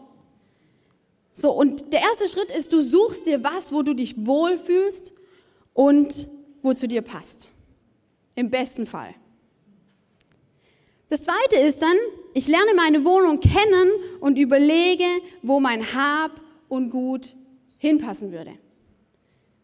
So, 1.33 1.53
und 1.53 1.93
der 1.93 2.01
erste 2.01 2.29
Schritt 2.29 2.51
ist, 2.57 2.73
du 2.73 2.81
suchst 2.81 3.27
dir 3.27 3.45
was, 3.45 3.73
wo 3.73 3.83
du 3.83 3.95
dich 3.95 4.27
wohlfühlst 4.27 5.13
und 5.75 6.29
wo 6.63 6.73
zu 6.73 6.89
dir 6.89 7.03
passt. 7.03 7.51
Im 8.35 8.51
besten 8.51 8.87
Fall. 8.87 9.15
Das 11.09 11.23
zweite 11.23 11.57
ist 11.57 11.83
dann, 11.83 11.97
ich 12.35 12.49
lerne 12.49 12.75
meine 12.75 13.05
Wohnung 13.05 13.41
kennen 13.41 13.91
und 14.21 14.39
überlege, 14.39 15.05
wo 15.43 15.61
mein 15.61 15.95
Hab 15.95 16.33
und 16.69 16.91
Gut 16.91 17.35
hinpassen 17.79 18.33
würde. 18.33 18.53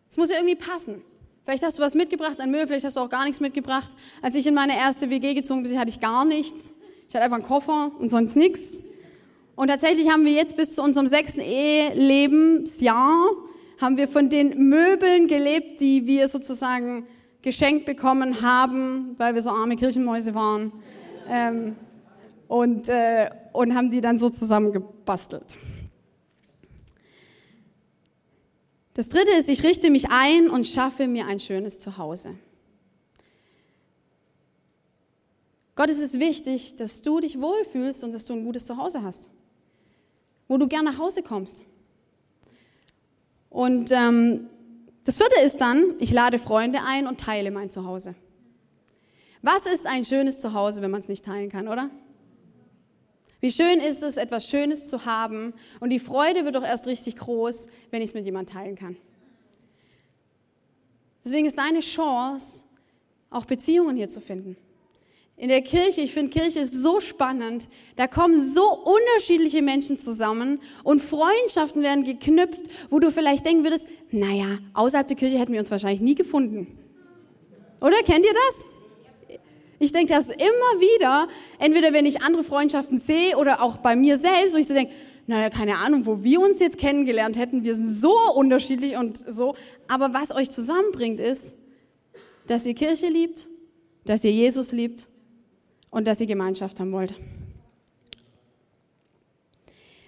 Es 0.08 0.16
muss 0.16 0.30
ja 0.30 0.36
irgendwie 0.36 0.56
passen. 0.56 1.02
Vielleicht 1.44 1.64
hast 1.64 1.78
du 1.78 1.82
was 1.82 1.94
mitgebracht 1.94 2.40
an 2.40 2.50
Müll, 2.50 2.66
vielleicht 2.66 2.84
hast 2.84 2.96
du 2.96 3.00
auch 3.00 3.10
gar 3.10 3.24
nichts 3.24 3.40
mitgebracht. 3.40 3.90
Als 4.20 4.34
ich 4.36 4.46
in 4.46 4.54
meine 4.54 4.76
erste 4.76 5.10
WG 5.10 5.34
gezogen 5.34 5.64
bin, 5.64 5.78
hatte 5.78 5.90
ich 5.90 6.00
gar 6.00 6.24
nichts. 6.24 6.74
Ich 7.08 7.14
hatte 7.14 7.24
einfach 7.24 7.38
einen 7.38 7.46
Koffer 7.46 7.90
und 7.98 8.10
sonst 8.10 8.36
nichts. 8.36 8.78
Und 9.56 9.68
tatsächlich 9.68 10.10
haben 10.10 10.24
wir 10.24 10.32
jetzt 10.32 10.56
bis 10.56 10.72
zu 10.72 10.82
unserem 10.82 11.06
sechsten 11.06 11.40
Ehelebensjahr, 11.40 13.30
haben 13.80 13.96
wir 13.96 14.06
von 14.06 14.28
den 14.28 14.68
Möbeln 14.68 15.26
gelebt, 15.26 15.80
die 15.80 16.06
wir 16.06 16.28
sozusagen 16.28 17.06
geschenkt 17.42 17.84
bekommen 17.86 18.40
haben, 18.40 19.14
weil 19.18 19.34
wir 19.34 19.42
so 19.42 19.50
arme 19.50 19.76
Kirchenmäuse 19.76 20.34
waren. 20.34 20.72
Ähm, 21.28 21.76
und, 22.48 22.88
äh, 22.88 23.30
und 23.52 23.74
haben 23.74 23.90
die 23.90 24.00
dann 24.00 24.18
so 24.18 24.28
zusammengebastelt. 24.28 25.58
Das 28.94 29.08
dritte 29.08 29.32
ist, 29.32 29.48
ich 29.48 29.62
richte 29.62 29.90
mich 29.90 30.10
ein 30.10 30.50
und 30.50 30.66
schaffe 30.66 31.06
mir 31.06 31.26
ein 31.26 31.40
schönes 31.40 31.78
Zuhause. 31.78 32.36
Gott 35.74 35.88
ist 35.88 36.02
es 36.02 36.18
wichtig, 36.18 36.76
dass 36.76 37.00
du 37.00 37.20
dich 37.20 37.40
wohlfühlst 37.40 38.04
und 38.04 38.12
dass 38.12 38.26
du 38.26 38.34
ein 38.34 38.44
gutes 38.44 38.66
Zuhause 38.66 39.02
hast, 39.02 39.30
wo 40.46 40.58
du 40.58 40.68
gern 40.68 40.84
nach 40.84 40.98
Hause 40.98 41.22
kommst. 41.22 41.64
Und 43.48 43.90
ähm, 43.90 44.48
das 45.04 45.16
vierte 45.16 45.40
ist 45.40 45.60
dann, 45.60 45.94
ich 45.98 46.12
lade 46.12 46.38
Freunde 46.38 46.80
ein 46.86 47.06
und 47.06 47.20
teile 47.20 47.50
mein 47.50 47.70
Zuhause. 47.70 48.14
Was 49.40 49.66
ist 49.66 49.86
ein 49.86 50.04
schönes 50.04 50.38
Zuhause, 50.38 50.82
wenn 50.82 50.90
man 50.90 51.00
es 51.00 51.08
nicht 51.08 51.24
teilen 51.24 51.50
kann, 51.50 51.66
oder? 51.66 51.90
Wie 53.42 53.50
schön 53.50 53.80
ist 53.80 54.04
es, 54.04 54.16
etwas 54.16 54.48
Schönes 54.48 54.88
zu 54.88 55.04
haben 55.04 55.52
und 55.80 55.90
die 55.90 55.98
Freude 55.98 56.44
wird 56.44 56.54
doch 56.54 56.62
erst 56.62 56.86
richtig 56.86 57.16
groß, 57.16 57.68
wenn 57.90 58.00
ich 58.00 58.10
es 58.10 58.14
mit 58.14 58.24
jemandem 58.24 58.54
teilen 58.54 58.76
kann. 58.76 58.96
Deswegen 61.24 61.46
ist 61.46 61.58
deine 61.58 61.80
Chance, 61.80 62.62
auch 63.30 63.44
Beziehungen 63.44 63.96
hier 63.96 64.08
zu 64.08 64.20
finden. 64.20 64.56
In 65.36 65.48
der 65.48 65.60
Kirche, 65.62 66.02
ich 66.02 66.12
finde 66.12 66.30
Kirche 66.30 66.60
ist 66.60 66.72
so 66.72 67.00
spannend, 67.00 67.66
da 67.96 68.06
kommen 68.06 68.40
so 68.40 68.62
unterschiedliche 68.84 69.60
Menschen 69.60 69.98
zusammen 69.98 70.60
und 70.84 71.00
Freundschaften 71.00 71.82
werden 71.82 72.04
geknüpft, 72.04 72.62
wo 72.90 73.00
du 73.00 73.10
vielleicht 73.10 73.44
denken 73.44 73.64
würdest, 73.64 73.88
naja, 74.12 74.58
außerhalb 74.74 75.08
der 75.08 75.16
Kirche 75.16 75.40
hätten 75.40 75.52
wir 75.52 75.58
uns 75.58 75.72
wahrscheinlich 75.72 76.00
nie 76.00 76.14
gefunden. 76.14 76.78
Oder 77.80 77.96
kennt 78.04 78.24
ihr 78.24 78.34
das? 78.34 78.66
Ich 79.82 79.92
denke 79.92 80.14
das 80.14 80.30
immer 80.30 80.40
wieder, 80.78 81.26
entweder 81.58 81.92
wenn 81.92 82.06
ich 82.06 82.22
andere 82.22 82.44
Freundschaften 82.44 82.98
sehe 82.98 83.36
oder 83.36 83.60
auch 83.60 83.78
bei 83.78 83.96
mir 83.96 84.16
selbst, 84.16 84.54
wo 84.54 84.58
ich 84.58 84.68
so 84.68 84.74
denke, 84.74 84.92
naja, 85.26 85.50
keine 85.50 85.78
Ahnung, 85.78 86.06
wo 86.06 86.22
wir 86.22 86.40
uns 86.40 86.60
jetzt 86.60 86.78
kennengelernt 86.78 87.36
hätten. 87.36 87.64
Wir 87.64 87.74
sind 87.74 87.88
so 87.88 88.14
unterschiedlich 88.34 88.96
und 88.96 89.18
so. 89.18 89.56
Aber 89.88 90.14
was 90.14 90.30
euch 90.30 90.52
zusammenbringt, 90.52 91.18
ist, 91.18 91.56
dass 92.46 92.64
ihr 92.64 92.74
Kirche 92.74 93.08
liebt, 93.08 93.48
dass 94.04 94.22
ihr 94.22 94.30
Jesus 94.30 94.70
liebt 94.70 95.08
und 95.90 96.06
dass 96.06 96.20
ihr 96.20 96.26
Gemeinschaft 96.28 96.78
haben 96.78 96.92
wollt. 96.92 97.14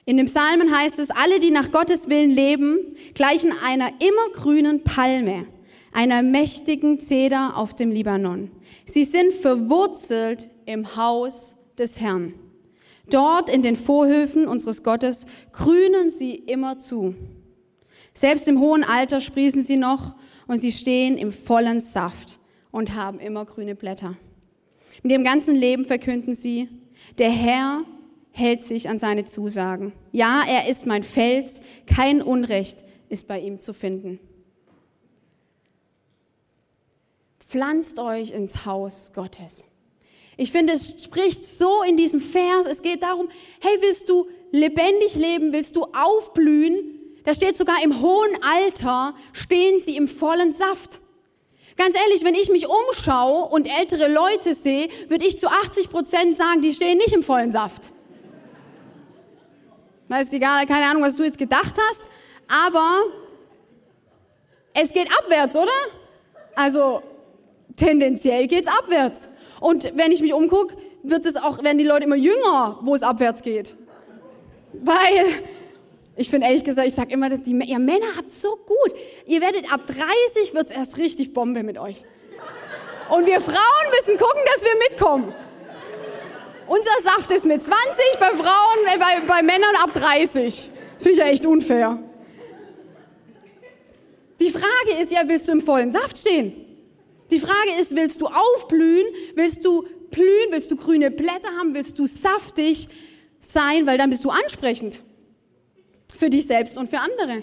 In 0.04 0.16
dem 0.18 0.26
Psalmen 0.26 0.76
heißt 0.76 1.00
es, 1.00 1.10
alle, 1.10 1.40
die 1.40 1.50
nach 1.50 1.72
Gottes 1.72 2.08
Willen 2.08 2.30
leben, 2.30 2.78
gleichen 3.14 3.52
einer 3.64 3.90
immergrünen 4.00 4.84
Palme, 4.84 5.48
einer 5.94 6.22
mächtigen 6.22 7.00
Zeder 7.00 7.56
auf 7.56 7.72
dem 7.72 7.90
Libanon. 7.90 8.50
Sie 8.84 9.04
sind 9.04 9.32
verwurzelt 9.32 10.50
im 10.66 10.96
Haus 10.96 11.56
des 11.78 12.00
Herrn. 12.00 12.34
Dort 13.08 13.48
in 13.48 13.62
den 13.62 13.76
Vorhöfen 13.76 14.46
unseres 14.46 14.82
Gottes 14.82 15.26
grünen 15.52 16.10
sie 16.10 16.34
immer 16.34 16.78
zu. 16.78 17.14
Selbst 18.12 18.48
im 18.48 18.60
hohen 18.60 18.84
Alter 18.84 19.20
sprießen 19.20 19.62
sie 19.62 19.76
noch 19.76 20.14
und 20.46 20.58
sie 20.58 20.72
stehen 20.72 21.16
im 21.16 21.32
vollen 21.32 21.80
Saft 21.80 22.38
und 22.70 22.94
haben 22.94 23.18
immer 23.20 23.44
grüne 23.44 23.74
Blätter. 23.74 24.16
In 25.02 25.10
dem 25.10 25.24
ganzen 25.24 25.54
Leben 25.54 25.84
verkünden 25.84 26.34
sie, 26.34 26.68
der 27.18 27.30
Herr 27.30 27.84
hält 28.30 28.64
sich 28.64 28.88
an 28.88 28.98
seine 28.98 29.24
Zusagen. 29.24 29.92
Ja, 30.12 30.42
er 30.48 30.68
ist 30.68 30.86
mein 30.86 31.02
Fels, 31.02 31.60
kein 31.86 32.20
Unrecht 32.20 32.84
ist 33.08 33.28
bei 33.28 33.38
ihm 33.38 33.60
zu 33.60 33.72
finden. 33.72 34.18
Pflanzt 37.54 38.00
euch 38.00 38.32
ins 38.32 38.66
Haus 38.66 39.12
Gottes. 39.14 39.64
Ich 40.36 40.50
finde, 40.50 40.72
es 40.72 41.04
spricht 41.04 41.44
so 41.44 41.84
in 41.84 41.96
diesem 41.96 42.20
Vers. 42.20 42.66
Es 42.66 42.82
geht 42.82 43.04
darum, 43.04 43.28
hey, 43.60 43.76
willst 43.80 44.08
du 44.08 44.26
lebendig 44.50 45.14
leben? 45.14 45.52
Willst 45.52 45.76
du 45.76 45.84
aufblühen? 45.84 46.98
Da 47.22 47.32
steht 47.32 47.56
sogar 47.56 47.76
im 47.84 48.02
hohen 48.02 48.42
Alter 48.42 49.14
stehen 49.32 49.80
sie 49.80 49.96
im 49.96 50.08
vollen 50.08 50.50
Saft. 50.50 51.00
Ganz 51.76 51.94
ehrlich, 51.94 52.24
wenn 52.24 52.34
ich 52.34 52.50
mich 52.50 52.66
umschaue 52.66 53.44
und 53.44 53.68
ältere 53.68 54.08
Leute 54.08 54.52
sehe, 54.52 54.88
würde 55.06 55.24
ich 55.24 55.38
zu 55.38 55.46
80 55.46 55.90
Prozent 55.90 56.34
sagen, 56.34 56.60
die 56.60 56.74
stehen 56.74 56.98
nicht 56.98 57.12
im 57.12 57.22
vollen 57.22 57.52
Saft. 57.52 57.92
Weiß 60.08 60.32
egal, 60.32 60.66
keine 60.66 60.86
Ahnung, 60.86 61.04
was 61.04 61.14
du 61.14 61.22
jetzt 61.22 61.38
gedacht 61.38 61.76
hast, 61.88 62.08
aber 62.48 63.04
es 64.72 64.92
geht 64.92 65.06
abwärts, 65.20 65.54
oder? 65.54 65.70
Also 66.56 67.00
tendenziell 67.76 68.46
geht's 68.46 68.68
abwärts. 68.68 69.28
Und 69.60 69.92
wenn 69.96 70.12
ich 70.12 70.20
mich 70.20 70.32
umgucke, 70.32 70.76
wird 71.02 71.26
es 71.26 71.36
auch, 71.36 71.62
werden 71.62 71.78
die 71.78 71.84
Leute 71.84 72.04
immer 72.04 72.16
jünger, 72.16 72.78
wo 72.82 72.94
es 72.94 73.02
abwärts 73.02 73.42
geht. 73.42 73.76
Weil, 74.72 75.24
ich 76.16 76.30
finde 76.30 76.46
ehrlich 76.46 76.64
gesagt, 76.64 76.88
ich 76.88 76.94
sage 76.94 77.12
immer, 77.12 77.28
dass 77.28 77.42
die, 77.42 77.52
ihr 77.52 77.78
Männer 77.78 78.06
habt 78.16 78.30
so 78.30 78.56
gut. 78.56 78.98
Ihr 79.26 79.40
werdet 79.40 79.72
ab 79.72 79.82
30 79.86 80.54
wird's 80.54 80.70
erst 80.70 80.98
richtig 80.98 81.32
Bombe 81.32 81.62
mit 81.62 81.78
euch. 81.78 82.02
Und 83.10 83.26
wir 83.26 83.40
Frauen 83.40 83.90
müssen 83.90 84.18
gucken, 84.18 84.40
dass 84.54 84.64
wir 84.64 84.78
mitkommen. 84.88 85.34
Unser 86.66 87.02
Saft 87.02 87.30
ist 87.30 87.44
mit 87.44 87.62
20, 87.62 87.78
bei 88.18 88.30
Frauen, 88.30 88.94
äh, 88.94 88.98
bei, 88.98 89.26
bei 89.26 89.42
Männern 89.42 89.76
ab 89.82 89.92
30. 89.92 90.70
Das 90.94 91.02
finde 91.02 91.12
ich 91.12 91.18
ja 91.18 91.26
echt 91.26 91.44
unfair. 91.44 91.98
Die 94.40 94.50
Frage 94.50 95.02
ist 95.02 95.12
ja, 95.12 95.20
willst 95.26 95.48
du 95.48 95.52
im 95.52 95.60
vollen 95.60 95.90
Saft 95.90 96.16
stehen? 96.16 96.63
Die 97.30 97.38
Frage 97.38 97.80
ist, 97.80 97.96
willst 97.96 98.20
du 98.20 98.26
aufblühen? 98.26 99.06
Willst 99.34 99.64
du 99.64 99.86
blühen? 100.10 100.50
Willst 100.50 100.70
du 100.70 100.76
grüne 100.76 101.10
Blätter 101.10 101.48
haben? 101.58 101.74
Willst 101.74 101.98
du 101.98 102.06
saftig 102.06 102.88
sein? 103.40 103.86
Weil 103.86 103.98
dann 103.98 104.10
bist 104.10 104.24
du 104.24 104.30
ansprechend. 104.30 105.00
Für 106.16 106.30
dich 106.30 106.46
selbst 106.46 106.78
und 106.78 106.88
für 106.88 107.00
andere. 107.00 107.42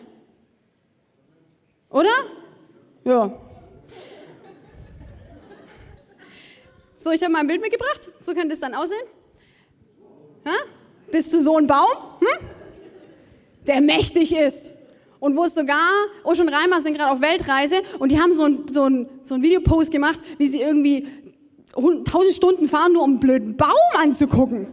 Oder? 1.90 2.10
Ja. 3.04 3.38
So, 6.96 7.12
ich 7.12 7.22
habe 7.22 7.34
mal 7.34 7.40
ein 7.40 7.48
Bild 7.48 7.62
mitgebracht. 7.62 8.10
So 8.22 8.34
könnte 8.34 8.54
es 8.54 8.60
dann 8.60 8.76
aussehen. 8.76 9.02
Ha? 10.46 10.56
Bist 11.12 11.34
du 11.34 11.40
so 11.40 11.58
ein 11.58 11.68
Baum, 11.68 11.88
hm? 12.20 12.48
der 13.68 13.82
mächtig 13.82 14.34
ist? 14.34 14.76
Und 15.22 15.38
wo 15.38 15.44
es 15.44 15.54
sogar, 15.54 15.78
Ocean 16.24 16.50
Reimer 16.50 16.82
sind 16.82 16.98
gerade 16.98 17.12
auf 17.12 17.22
Weltreise 17.22 17.76
und 18.00 18.12
die 18.12 18.20
haben 18.20 18.34
so 18.34 18.46
ein, 18.46 18.66
so 18.72 18.90
ein, 18.90 19.08
so 19.22 19.36
ein 19.36 19.44
Videopost 19.44 19.92
gemacht, 19.92 20.20
wie 20.40 20.48
sie 20.48 20.62
irgendwie 20.62 21.08
tausend 22.06 22.34
Stunden 22.34 22.68
fahren, 22.68 22.94
nur 22.94 23.04
um 23.04 23.12
einen 23.12 23.20
blöden 23.20 23.56
Baum 23.56 23.70
anzugucken. 24.02 24.68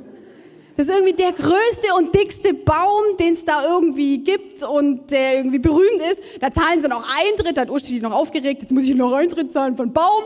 Das 0.74 0.86
ist 0.86 0.94
irgendwie 0.94 1.12
der 1.12 1.32
größte 1.32 1.94
und 1.98 2.14
dickste 2.14 2.54
Baum, 2.54 3.16
den 3.20 3.34
es 3.34 3.44
da 3.44 3.62
irgendwie 3.62 4.24
gibt 4.24 4.62
und 4.62 5.10
der 5.10 5.36
irgendwie 5.36 5.58
berühmt 5.58 6.00
ist. 6.10 6.22
Da 6.40 6.50
zahlen 6.50 6.80
sie 6.80 6.88
noch 6.88 7.04
Eintritt, 7.20 7.58
da 7.58 7.62
hat 7.62 7.70
Uschi 7.70 7.92
sich 7.92 8.02
noch 8.02 8.12
aufgeregt, 8.12 8.62
jetzt 8.62 8.72
muss 8.72 8.84
ich 8.84 8.94
noch 8.94 9.12
Eintritt 9.12 9.52
zahlen 9.52 9.76
von 9.76 9.92
Baum. 9.92 10.24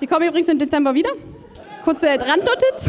Die 0.00 0.06
kommen 0.06 0.26
übrigens 0.26 0.48
im 0.48 0.58
Dezember 0.58 0.94
wieder. 0.94 1.10
Kurze 1.84 2.06
Randnotiz. 2.06 2.88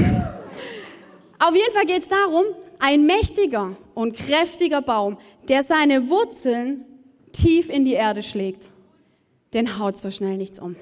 Auf 1.39 1.53
jeden 1.53 1.73
Fall 1.73 1.85
geht 1.85 2.03
es 2.03 2.09
darum, 2.09 2.45
ein 2.79 3.05
mächtiger 3.05 3.75
und 3.93 4.15
kräftiger 4.15 4.81
Baum, 4.81 5.17
der 5.47 5.63
seine 5.63 6.09
Wurzeln 6.09 6.85
tief 7.31 7.69
in 7.69 7.85
die 7.85 7.93
Erde 7.93 8.23
schlägt, 8.23 8.69
den 9.53 9.79
haut 9.79 9.97
so 9.97 10.11
schnell 10.11 10.37
nichts 10.37 10.59
um. 10.59 10.75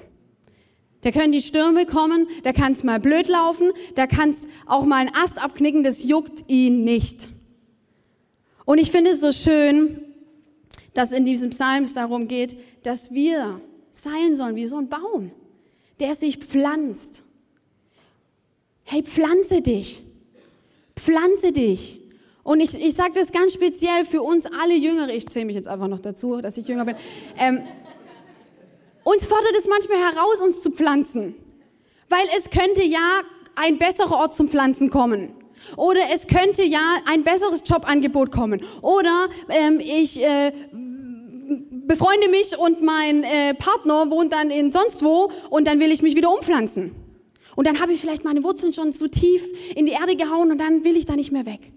Da 1.02 1.10
können 1.12 1.32
die 1.32 1.42
Stürme 1.42 1.86
kommen, 1.86 2.26
da 2.42 2.52
kann 2.52 2.72
es 2.72 2.82
mal 2.82 2.98
blöd 2.98 3.28
laufen, 3.28 3.70
da 3.94 4.06
kann 4.06 4.30
es 4.30 4.46
auch 4.66 4.84
mal 4.84 4.96
einen 4.96 5.14
Ast 5.14 5.42
abknicken, 5.42 5.84
das 5.84 6.04
juckt 6.04 6.44
ihn 6.48 6.84
nicht. 6.84 7.28
Und 8.64 8.78
ich 8.78 8.90
finde 8.90 9.12
es 9.12 9.20
so 9.20 9.30
schön, 9.30 10.02
dass 10.94 11.12
in 11.12 11.24
diesem 11.24 11.50
Psalm 11.50 11.84
es 11.84 11.94
darum 11.94 12.26
geht, 12.26 12.56
dass 12.82 13.12
wir 13.12 13.60
sein 13.90 14.34
sollen 14.34 14.56
wie 14.56 14.66
so 14.66 14.78
ein 14.78 14.88
Baum, 14.88 15.30
der 16.00 16.14
sich 16.14 16.38
pflanzt. 16.38 17.22
Hey, 18.84 19.02
pflanze 19.02 19.62
dich. 19.62 20.02
Pflanze 20.96 21.52
dich 21.52 22.00
Und 22.42 22.60
ich, 22.60 22.74
ich 22.74 22.94
sage 22.94 23.12
das 23.14 23.32
ganz 23.32 23.54
speziell 23.54 24.04
für 24.04 24.22
uns 24.22 24.46
alle 24.46 24.74
Jüngere, 24.74 25.10
ich 25.10 25.28
zähle 25.28 25.46
mich 25.46 25.56
jetzt 25.56 25.66
einfach 25.66 25.88
noch 25.88 26.00
dazu, 26.00 26.40
dass 26.40 26.56
ich 26.56 26.68
jünger 26.68 26.84
bin. 26.84 26.94
Ähm, 27.38 27.62
uns 29.02 29.26
fordert 29.26 29.54
es 29.58 29.66
manchmal 29.66 29.98
heraus, 29.98 30.40
uns 30.40 30.62
zu 30.62 30.70
pflanzen. 30.70 31.34
Weil 32.08 32.24
es 32.36 32.50
könnte 32.50 32.82
ja 32.84 33.22
ein 33.56 33.78
besserer 33.78 34.16
Ort 34.16 34.34
zum 34.34 34.48
Pflanzen 34.48 34.90
kommen. 34.90 35.30
Oder 35.76 36.00
es 36.14 36.26
könnte 36.28 36.62
ja 36.62 36.98
ein 37.06 37.24
besseres 37.24 37.62
Jobangebot 37.66 38.30
kommen. 38.30 38.62
Oder 38.80 39.28
ähm, 39.48 39.80
ich 39.80 40.22
äh, 40.22 40.52
befreunde 41.86 42.28
mich 42.28 42.56
und 42.58 42.82
mein 42.82 43.24
äh, 43.24 43.54
Partner 43.54 44.10
wohnt 44.10 44.32
dann 44.32 44.50
in 44.50 44.70
sonst 44.70 45.02
wo 45.04 45.30
und 45.50 45.66
dann 45.66 45.80
will 45.80 45.90
ich 45.90 46.02
mich 46.02 46.14
wieder 46.14 46.32
umpflanzen. 46.32 46.94
Und 47.56 47.66
dann 47.66 47.80
habe 47.80 47.92
ich 47.92 48.00
vielleicht 48.00 48.22
meine 48.22 48.44
Wurzeln 48.44 48.72
schon 48.72 48.92
zu 48.92 49.10
tief 49.10 49.42
in 49.74 49.86
die 49.86 49.92
Erde 49.92 50.14
gehauen 50.14 50.52
und 50.52 50.58
dann 50.58 50.84
will 50.84 50.96
ich 50.96 51.06
da 51.06 51.16
nicht 51.16 51.32
mehr 51.32 51.46
weg. 51.46 51.72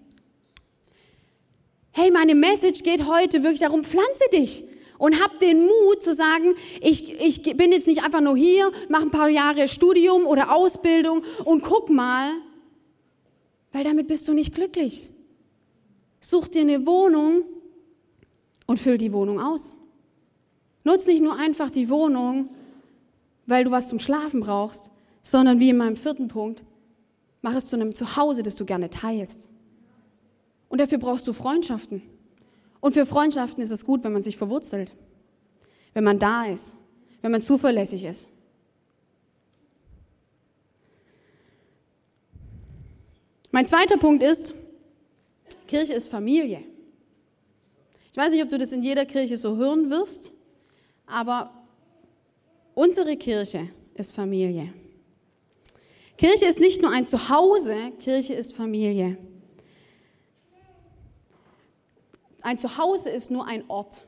Hey, 1.91 2.11
meine 2.11 2.35
Message 2.35 2.83
geht 2.83 3.07
heute 3.07 3.41
wirklich 3.43 3.61
darum, 3.61 3.83
pflanze 3.83 4.25
dich 4.31 4.63
und 4.97 5.19
hab 5.23 5.39
den 5.39 5.61
Mut 5.61 6.03
zu 6.03 6.13
sagen, 6.13 6.53
ich, 6.81 7.19
ich 7.19 7.41
bin 7.57 7.71
jetzt 7.71 7.87
nicht 7.87 8.03
einfach 8.03 8.21
nur 8.21 8.37
hier, 8.37 8.71
mache 8.89 9.03
ein 9.03 9.11
paar 9.11 9.29
Jahre 9.29 9.67
Studium 9.67 10.27
oder 10.27 10.53
Ausbildung 10.53 11.23
und 11.45 11.63
guck 11.63 11.89
mal, 11.89 12.33
weil 13.71 13.83
damit 13.83 14.07
bist 14.07 14.27
du 14.27 14.33
nicht 14.33 14.53
glücklich. 14.53 15.09
Such 16.19 16.49
dir 16.49 16.61
eine 16.61 16.85
Wohnung 16.85 17.43
und 18.67 18.79
füll 18.79 18.97
die 18.97 19.13
Wohnung 19.13 19.39
aus. 19.39 19.77
Nutz 20.83 21.07
nicht 21.07 21.23
nur 21.23 21.37
einfach 21.37 21.69
die 21.69 21.89
Wohnung, 21.89 22.49
weil 23.45 23.63
du 23.63 23.71
was 23.71 23.87
zum 23.87 23.99
Schlafen 23.99 24.41
brauchst, 24.41 24.91
sondern 25.31 25.59
wie 25.59 25.69
in 25.69 25.77
meinem 25.77 25.95
vierten 25.95 26.27
Punkt, 26.27 26.63
mach 27.41 27.55
es 27.55 27.67
zu 27.67 27.75
einem 27.75 27.93
Zuhause, 27.93 28.43
das 28.43 28.55
du 28.55 28.65
gerne 28.65 28.89
teilst. 28.89 29.49
Und 30.67 30.81
dafür 30.81 30.97
brauchst 30.97 31.27
du 31.27 31.33
Freundschaften. 31.33 32.01
Und 32.79 32.93
für 32.93 33.05
Freundschaften 33.05 33.61
ist 33.61 33.71
es 33.71 33.85
gut, 33.85 34.03
wenn 34.03 34.13
man 34.13 34.21
sich 34.21 34.37
verwurzelt, 34.37 34.93
wenn 35.93 36.03
man 36.03 36.19
da 36.19 36.45
ist, 36.45 36.77
wenn 37.21 37.31
man 37.31 37.41
zuverlässig 37.41 38.03
ist. 38.03 38.29
Mein 43.51 43.65
zweiter 43.65 43.97
Punkt 43.97 44.23
ist, 44.23 44.53
Kirche 45.67 45.93
ist 45.93 46.07
Familie. 46.07 46.63
Ich 48.11 48.17
weiß 48.17 48.31
nicht, 48.31 48.43
ob 48.43 48.49
du 48.49 48.57
das 48.57 48.71
in 48.71 48.83
jeder 48.83 49.05
Kirche 49.05 49.37
so 49.37 49.57
hören 49.57 49.89
wirst, 49.89 50.33
aber 51.07 51.51
unsere 52.75 53.17
Kirche 53.17 53.69
ist 53.95 54.13
Familie. 54.13 54.71
Kirche 56.19 56.47
ist 56.47 56.59
nicht 56.59 56.81
nur 56.81 56.91
ein 56.91 57.05
Zuhause, 57.05 57.93
Kirche 57.97 58.33
ist 58.33 58.53
Familie. 58.53 59.17
Ein 62.41 62.57
Zuhause 62.57 63.09
ist 63.09 63.31
nur 63.31 63.47
ein 63.47 63.63
Ort. 63.69 64.05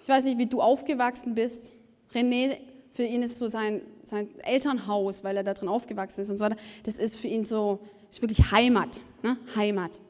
Ich 0.00 0.08
weiß 0.08 0.22
nicht, 0.22 0.38
wie 0.38 0.46
du 0.46 0.60
aufgewachsen 0.60 1.34
bist. 1.34 1.72
René, 2.14 2.58
für 2.92 3.02
ihn 3.02 3.24
ist 3.24 3.40
so 3.40 3.48
sein, 3.48 3.82
sein 4.04 4.28
Elternhaus, 4.42 5.24
weil 5.24 5.36
er 5.36 5.42
da 5.42 5.54
drin 5.54 5.68
aufgewachsen 5.68 6.20
ist 6.20 6.30
und 6.30 6.36
so 6.36 6.44
weiter, 6.44 6.56
das 6.84 7.00
ist 7.00 7.16
für 7.16 7.26
ihn 7.26 7.42
so, 7.42 7.80
ist 8.08 8.22
wirklich 8.22 8.52
Heimat, 8.52 9.00
ne? 9.24 9.38
Heimat. 9.56 10.00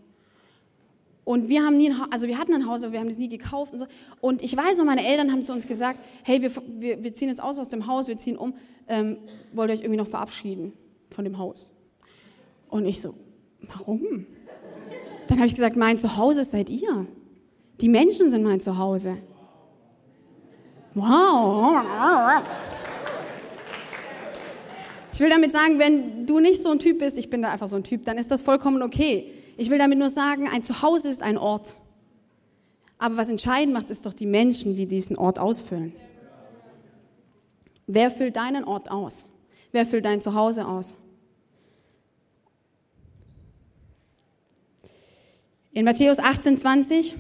Und 1.25 1.49
wir 1.49 1.63
haben 1.63 1.77
nie, 1.77 1.93
also 2.11 2.27
wir 2.27 2.39
hatten 2.39 2.55
ein 2.55 2.67
Haus, 2.67 2.83
aber 2.83 2.93
wir 2.93 3.01
haben 3.01 3.09
das 3.09 3.19
nie 3.19 3.29
gekauft 3.29 3.73
und 3.73 3.79
so. 3.79 3.87
Und 4.21 4.43
ich 4.43 4.57
weiß 4.57 4.79
noch, 4.79 4.85
meine 4.85 5.07
Eltern 5.07 5.31
haben 5.31 5.45
zu 5.45 5.53
uns 5.53 5.67
gesagt, 5.67 6.01
hey, 6.25 6.43
wir, 6.43 6.51
wir, 6.79 7.05
wir 7.05 7.13
ziehen 7.13 7.29
jetzt 7.29 7.43
aus 7.43 7.59
aus 7.59 7.69
dem 7.69 7.87
Haus, 7.87 8.09
wir 8.09 8.17
ziehen 8.17 8.37
um, 8.37 8.55
ähm, 8.89 9.19
wollt 9.53 9.71
ihr 9.71 9.75
euch 9.75 9.81
irgendwie 9.81 9.99
noch 9.99 10.09
verabschieden 10.09 10.73
von 11.11 11.25
dem 11.25 11.39
Haus? 11.39 11.71
Und 12.69 12.87
ich 12.87 13.01
so, 13.01 13.15
warum? 13.69 14.27
Dann 15.29 15.39
habe 15.39 15.47
ich 15.47 15.55
gesagt, 15.55 15.77
mein 15.77 15.99
Zuhause 15.99 16.45
seid 16.45 16.71
ihr. 16.71 17.07
Die 17.81 17.89
Menschen 17.89 18.31
sind 18.31 18.43
mein 18.43 18.61
Zuhause. 18.61 19.19
Wow. 20.95 21.83
Ich 25.13 25.21
will 25.21 25.29
damit 25.29 25.53
sagen, 25.53 25.79
wenn 25.79 26.27
du 26.27 26.41
nicht 26.41 26.63
so 26.63 26.71
ein 26.71 26.79
Typ 26.79 26.99
bist, 26.99 27.19
ich 27.19 27.31
bin 27.31 27.43
da 27.43 27.51
einfach 27.51 27.69
so 27.69 27.77
ein 27.77 27.85
Typ, 27.85 28.05
dann 28.05 28.19
ist 28.19 28.31
das 28.31 28.43
vollkommen 28.43 28.83
okay. 28.83 29.33
Ich 29.61 29.69
will 29.69 29.77
damit 29.77 29.99
nur 29.99 30.09
sagen, 30.09 30.49
ein 30.49 30.63
Zuhause 30.63 31.11
ist 31.11 31.21
ein 31.21 31.37
Ort. 31.37 31.77
Aber 32.97 33.19
was 33.19 33.29
entscheidend 33.29 33.75
macht, 33.75 33.91
ist 33.91 34.07
doch 34.07 34.15
die 34.15 34.25
Menschen, 34.25 34.75
die 34.75 34.87
diesen 34.87 35.19
Ort 35.19 35.39
ausfüllen. 35.39 35.93
Wer 37.87 38.11
füllt 38.11 38.37
deinen 38.37 38.65
Ort 38.65 38.91
aus? 38.91 39.29
Wer 39.71 39.85
füllt 39.85 40.07
dein 40.07 40.23
Zuhause 40.23 40.67
aus? 40.67 40.97
In 45.73 45.85
Matthäus 45.85 46.21
18, 46.21 46.57
20, 46.57 47.15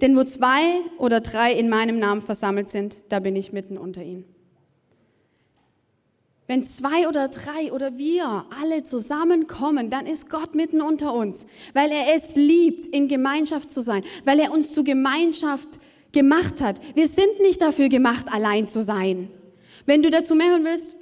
denn 0.00 0.16
wo 0.16 0.24
zwei 0.24 0.80
oder 0.96 1.20
drei 1.20 1.52
in 1.52 1.68
meinem 1.68 1.98
Namen 1.98 2.22
versammelt 2.22 2.70
sind, 2.70 3.02
da 3.10 3.20
bin 3.20 3.36
ich 3.36 3.52
mitten 3.52 3.76
unter 3.76 4.02
ihnen. 4.02 4.24
Wenn 6.50 6.64
zwei 6.64 7.06
oder 7.06 7.28
drei 7.28 7.72
oder 7.72 7.96
wir 7.96 8.44
alle 8.60 8.82
zusammenkommen, 8.82 9.88
dann 9.88 10.04
ist 10.04 10.28
Gott 10.30 10.56
mitten 10.56 10.82
unter 10.82 11.14
uns, 11.14 11.46
weil 11.74 11.92
er 11.92 12.12
es 12.12 12.34
liebt, 12.34 12.88
in 12.88 13.06
Gemeinschaft 13.06 13.70
zu 13.70 13.80
sein, 13.80 14.02
weil 14.24 14.40
er 14.40 14.50
uns 14.50 14.72
zu 14.72 14.82
Gemeinschaft 14.82 15.68
gemacht 16.10 16.60
hat. 16.60 16.80
Wir 16.96 17.06
sind 17.06 17.38
nicht 17.40 17.62
dafür 17.62 17.88
gemacht, 17.88 18.26
allein 18.32 18.66
zu 18.66 18.82
sein. 18.82 19.30
Wenn 19.86 20.02
du 20.02 20.10
dazu 20.10 20.34
mehr 20.34 20.50
hören 20.50 20.64
willst, 20.64 20.96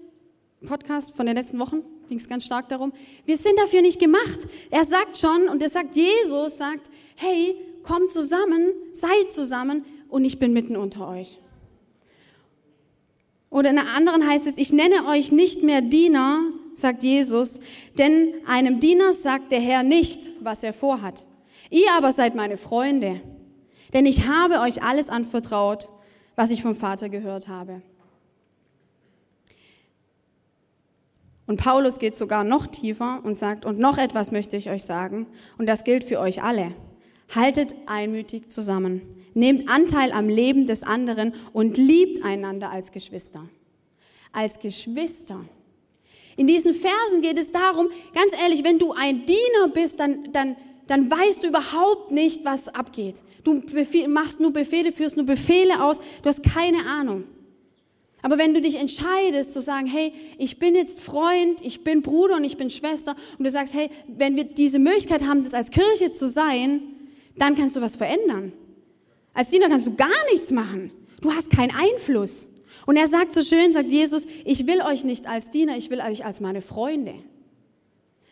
Podcast 0.67 1.15
von 1.17 1.25
den 1.25 1.35
letzten 1.35 1.59
Wochen, 1.61 1.81
ging 2.11 2.19
es 2.19 2.29
ganz 2.29 2.45
stark 2.45 2.69
darum. 2.69 2.93
Wir 3.25 3.39
sind 3.39 3.59
dafür 3.59 3.81
nicht 3.81 3.99
gemacht. 3.99 4.47
Er 4.69 4.85
sagt 4.85 5.17
schon, 5.17 5.49
und 5.49 5.63
er 5.63 5.71
sagt, 5.71 5.97
Jesus 5.97 6.59
sagt, 6.59 6.91
hey, 7.17 7.57
kommt 7.85 8.13
zusammen, 8.13 8.75
seid 8.93 9.31
zusammen 9.31 9.87
und 10.11 10.27
ich 10.27 10.39
bin 10.39 10.53
mitten 10.53 10.77
unter 10.77 11.09
euch. 11.09 11.39
Oder 13.51 13.71
in 13.71 13.79
einer 13.79 13.95
anderen 13.95 14.27
heißt 14.27 14.47
es, 14.47 14.59
ich 14.59 14.73
nenne 14.73 15.07
euch 15.07 15.33
nicht 15.33 15.63
mehr 15.63 15.81
Diener, 15.81 16.41
sagt 16.75 17.03
Jesus, 17.03 17.61
denn 17.97 18.35
einem 18.47 18.79
Diener 18.79 19.13
sagt 19.13 19.53
der 19.53 19.61
Herr 19.61 19.83
nicht, 19.83 20.33
was 20.41 20.63
er 20.63 20.73
vorhat. 20.73 21.27
Ihr 21.71 21.93
aber 21.97 22.13
seid 22.13 22.35
meine 22.35 22.57
Freunde, 22.57 23.21
denn 23.93 24.07
ich 24.07 24.27
habe 24.27 24.61
euch 24.61 24.83
alles 24.83 25.09
anvertraut, 25.09 25.89
was 26.37 26.51
ich 26.51 26.63
vom 26.63 26.75
Vater 26.75 27.09
gehört 27.09 27.49
habe. 27.49 27.83
Und 31.47 31.59
Paulus 31.59 31.99
geht 31.99 32.15
sogar 32.15 32.45
noch 32.45 32.67
tiefer 32.67 33.21
und 33.25 33.35
sagt, 33.35 33.65
und 33.65 33.79
noch 33.79 33.97
etwas 33.97 34.31
möchte 34.31 34.59
ich 34.59 34.69
euch 34.69 34.85
sagen, 34.85 35.27
und 35.57 35.67
das 35.67 35.83
gilt 35.83 36.05
für 36.05 36.21
euch 36.21 36.43
alle. 36.43 36.75
Haltet 37.35 37.75
einmütig 37.87 38.51
zusammen, 38.51 39.01
nehmt 39.35 39.69
Anteil 39.69 40.13
am 40.13 40.29
Leben 40.29 40.67
des 40.67 40.83
anderen 40.83 41.35
und 41.53 41.77
liebt 41.77 42.25
einander 42.25 42.71
als 42.71 42.93
Geschwister. 42.93 43.49
Als 44.33 44.59
Geschwister. 44.61 45.45
In 46.37 46.47
diesen 46.47 46.73
Versen 46.73 47.21
geht 47.21 47.39
es 47.39 47.51
darum, 47.51 47.89
ganz 48.15 48.33
ehrlich, 48.41 48.63
wenn 48.63 48.79
du 48.79 48.93
ein 48.93 49.27
Diener 49.27 49.69
bist, 49.75 49.99
dann, 49.99 50.31
dann, 50.33 50.57
dann 50.87 51.11
weißt 51.11 51.43
du 51.43 51.49
überhaupt 51.49 52.13
nicht, 52.13 52.45
was 52.45 52.69
abgeht. 52.69 53.23
Du 53.43 53.61
machst 54.07 54.39
nur 54.39 54.53
Befehle, 54.53 54.93
führst 54.93 55.17
nur 55.17 55.27
Befehle 55.27 55.83
aus, 55.83 55.99
du 55.99 56.29
hast 56.29 56.45
keine 56.45 56.87
Ahnung. 56.87 57.25
Aber 58.23 58.39
wenn 58.39 58.53
du 58.53 58.61
dich 58.61 58.77
entscheidest 58.77 59.53
zu 59.53 59.61
sagen, 59.61 59.87
hey, 59.87 60.13
ich 60.39 60.59
bin 60.59 60.75
jetzt 60.75 61.01
Freund, 61.01 61.65
ich 61.65 61.85
bin 61.85 62.03
Bruder 62.03 62.37
und 62.37 62.45
ich 62.45 62.57
bin 62.57 62.69
Schwester 62.69 63.15
und 63.39 63.45
du 63.45 63.51
sagst, 63.51 63.75
hey, 63.75 63.91
wenn 64.09 64.37
wir 64.37 64.45
diese 64.45 64.79
Möglichkeit 64.79 65.23
haben, 65.23 65.43
das 65.43 65.55
als 65.55 65.71
Kirche 65.71 66.11
zu 66.11 66.29
sein, 66.29 66.83
dann 67.37 67.57
kannst 67.57 67.77
du 67.77 67.81
was 67.81 67.97
verändern. 67.97 68.53
Als 69.39 69.51
Diener 69.51 69.69
kannst 69.69 69.87
du 69.87 69.95
gar 69.95 70.25
nichts 70.33 70.51
machen. 70.51 70.91
Du 71.21 71.31
hast 71.33 71.53
keinen 71.53 71.71
Einfluss. 71.71 72.49
Und 72.87 72.97
er 72.97 73.07
sagt 73.07 73.33
so 73.33 73.41
schön, 73.41 73.73
sagt 73.73 73.89
Jesus, 73.89 74.27
ich 74.45 74.67
will 74.67 74.83
euch 74.83 75.05
nicht 75.05 75.29
als 75.29 75.51
Diener, 75.51 75.77
ich 75.77 75.91
will 75.91 76.01
euch 76.01 76.25
als 76.25 76.41
meine 76.41 76.61
Freunde. 76.61 77.15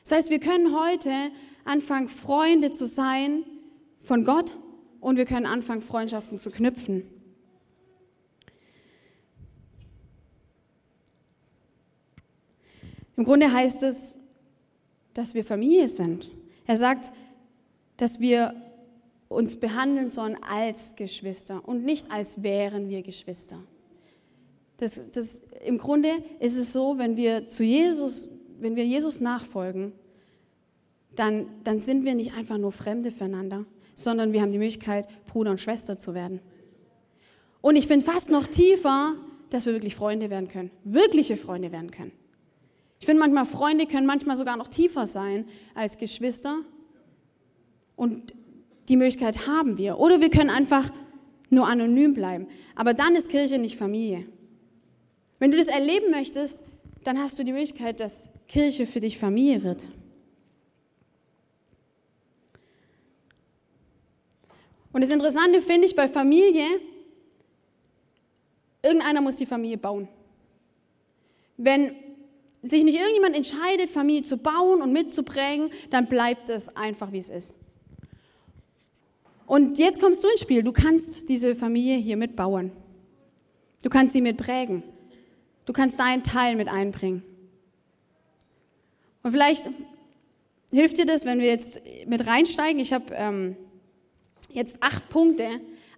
Das 0.02 0.18
heißt, 0.18 0.30
wir 0.30 0.40
können 0.40 0.76
heute 0.76 1.12
anfangen, 1.64 2.08
Freunde 2.08 2.72
zu 2.72 2.88
sein 2.88 3.44
von 4.02 4.24
Gott 4.24 4.56
und 5.00 5.16
wir 5.16 5.26
können 5.26 5.46
anfangen, 5.46 5.80
Freundschaften 5.80 6.40
zu 6.40 6.50
knüpfen. 6.50 7.04
Im 13.16 13.22
Grunde 13.22 13.52
heißt 13.52 13.84
es, 13.84 14.18
dass 15.14 15.34
wir 15.34 15.44
Familie 15.44 15.86
sind. 15.86 16.32
Er 16.66 16.76
sagt, 16.76 17.12
dass 17.96 18.18
wir 18.18 18.60
uns 19.28 19.56
behandeln 19.56 20.08
sollen 20.08 20.36
als 20.42 20.94
Geschwister 20.96 21.66
und 21.66 21.84
nicht 21.84 22.10
als 22.12 22.42
wären 22.42 22.88
wir 22.88 23.02
Geschwister. 23.02 23.58
Das, 24.78 25.10
das, 25.10 25.42
Im 25.64 25.78
Grunde 25.78 26.10
ist 26.38 26.56
es 26.56 26.72
so, 26.72 26.98
wenn 26.98 27.16
wir 27.16 27.46
zu 27.46 27.64
Jesus, 27.64 28.30
wenn 28.60 28.76
wir 28.76 28.84
Jesus 28.84 29.20
nachfolgen, 29.20 29.92
dann, 31.14 31.46
dann 31.64 31.78
sind 31.78 32.04
wir 32.04 32.14
nicht 32.14 32.34
einfach 32.34 32.58
nur 32.58 32.72
Fremde 32.72 33.10
füreinander, 33.10 33.64
sondern 33.94 34.32
wir 34.32 34.42
haben 34.42 34.52
die 34.52 34.58
Möglichkeit, 34.58 35.08
Bruder 35.26 35.50
und 35.50 35.60
Schwester 35.60 35.96
zu 35.96 36.14
werden. 36.14 36.40
Und 37.62 37.76
ich 37.76 37.86
finde 37.86 38.04
fast 38.04 38.30
noch 38.30 38.46
tiefer, 38.46 39.14
dass 39.50 39.64
wir 39.64 39.72
wirklich 39.72 39.96
Freunde 39.96 40.28
werden 40.30 40.48
können, 40.48 40.70
wirkliche 40.84 41.36
Freunde 41.36 41.72
werden 41.72 41.90
können. 41.90 42.12
Ich 43.00 43.06
finde 43.06 43.20
manchmal, 43.20 43.46
Freunde 43.46 43.86
können 43.86 44.06
manchmal 44.06 44.36
sogar 44.36 44.56
noch 44.56 44.68
tiefer 44.68 45.06
sein 45.06 45.46
als 45.74 45.98
Geschwister 45.98 46.60
Und 47.94 48.34
die 48.88 48.96
Möglichkeit 48.96 49.46
haben 49.46 49.78
wir. 49.78 49.98
Oder 49.98 50.20
wir 50.20 50.30
können 50.30 50.50
einfach 50.50 50.90
nur 51.50 51.68
anonym 51.68 52.14
bleiben. 52.14 52.48
Aber 52.74 52.94
dann 52.94 53.14
ist 53.14 53.28
Kirche 53.28 53.58
nicht 53.58 53.76
Familie. 53.76 54.26
Wenn 55.38 55.50
du 55.50 55.56
das 55.56 55.68
erleben 55.68 56.10
möchtest, 56.10 56.62
dann 57.04 57.18
hast 57.18 57.38
du 57.38 57.44
die 57.44 57.52
Möglichkeit, 57.52 58.00
dass 58.00 58.30
Kirche 58.48 58.86
für 58.86 59.00
dich 59.00 59.18
Familie 59.18 59.62
wird. 59.62 59.90
Und 64.92 65.02
das 65.02 65.10
Interessante 65.10 65.60
finde 65.60 65.86
ich 65.86 65.94
bei 65.94 66.08
Familie, 66.08 66.64
irgendeiner 68.82 69.20
muss 69.20 69.36
die 69.36 69.46
Familie 69.46 69.76
bauen. 69.76 70.08
Wenn 71.58 71.94
sich 72.62 72.82
nicht 72.82 72.98
irgendjemand 72.98 73.36
entscheidet, 73.36 73.90
Familie 73.90 74.22
zu 74.22 74.38
bauen 74.38 74.80
und 74.82 74.92
mitzuprägen, 74.92 75.70
dann 75.90 76.06
bleibt 76.06 76.48
es 76.48 76.74
einfach, 76.76 77.12
wie 77.12 77.18
es 77.18 77.30
ist. 77.30 77.54
Und 79.46 79.78
jetzt 79.78 80.00
kommst 80.00 80.22
du 80.24 80.28
ins 80.28 80.40
Spiel. 80.40 80.62
Du 80.62 80.72
kannst 80.72 81.28
diese 81.28 81.54
Familie 81.54 81.96
hier 81.96 82.16
mitbauen. 82.16 82.72
Du 83.82 83.88
kannst 83.88 84.12
sie 84.12 84.20
mitprägen. 84.20 84.82
Du 85.64 85.72
kannst 85.72 86.00
deinen 86.00 86.22
Teil 86.22 86.56
mit 86.56 86.68
einbringen. 86.68 87.22
Und 89.22 89.32
vielleicht 89.32 89.68
hilft 90.70 90.98
dir 90.98 91.06
das, 91.06 91.24
wenn 91.24 91.38
wir 91.38 91.46
jetzt 91.46 91.80
mit 92.06 92.26
reinsteigen. 92.26 92.80
Ich 92.80 92.92
habe 92.92 93.06
ähm, 93.14 93.56
jetzt 94.50 94.82
acht 94.82 95.08
Punkte. 95.08 95.48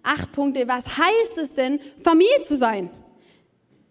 Acht 0.03 0.31
Punkte. 0.31 0.67
Was 0.67 0.97
heißt 0.97 1.37
es 1.39 1.53
denn, 1.53 1.79
Familie 2.01 2.41
zu 2.41 2.55
sein? 2.55 2.89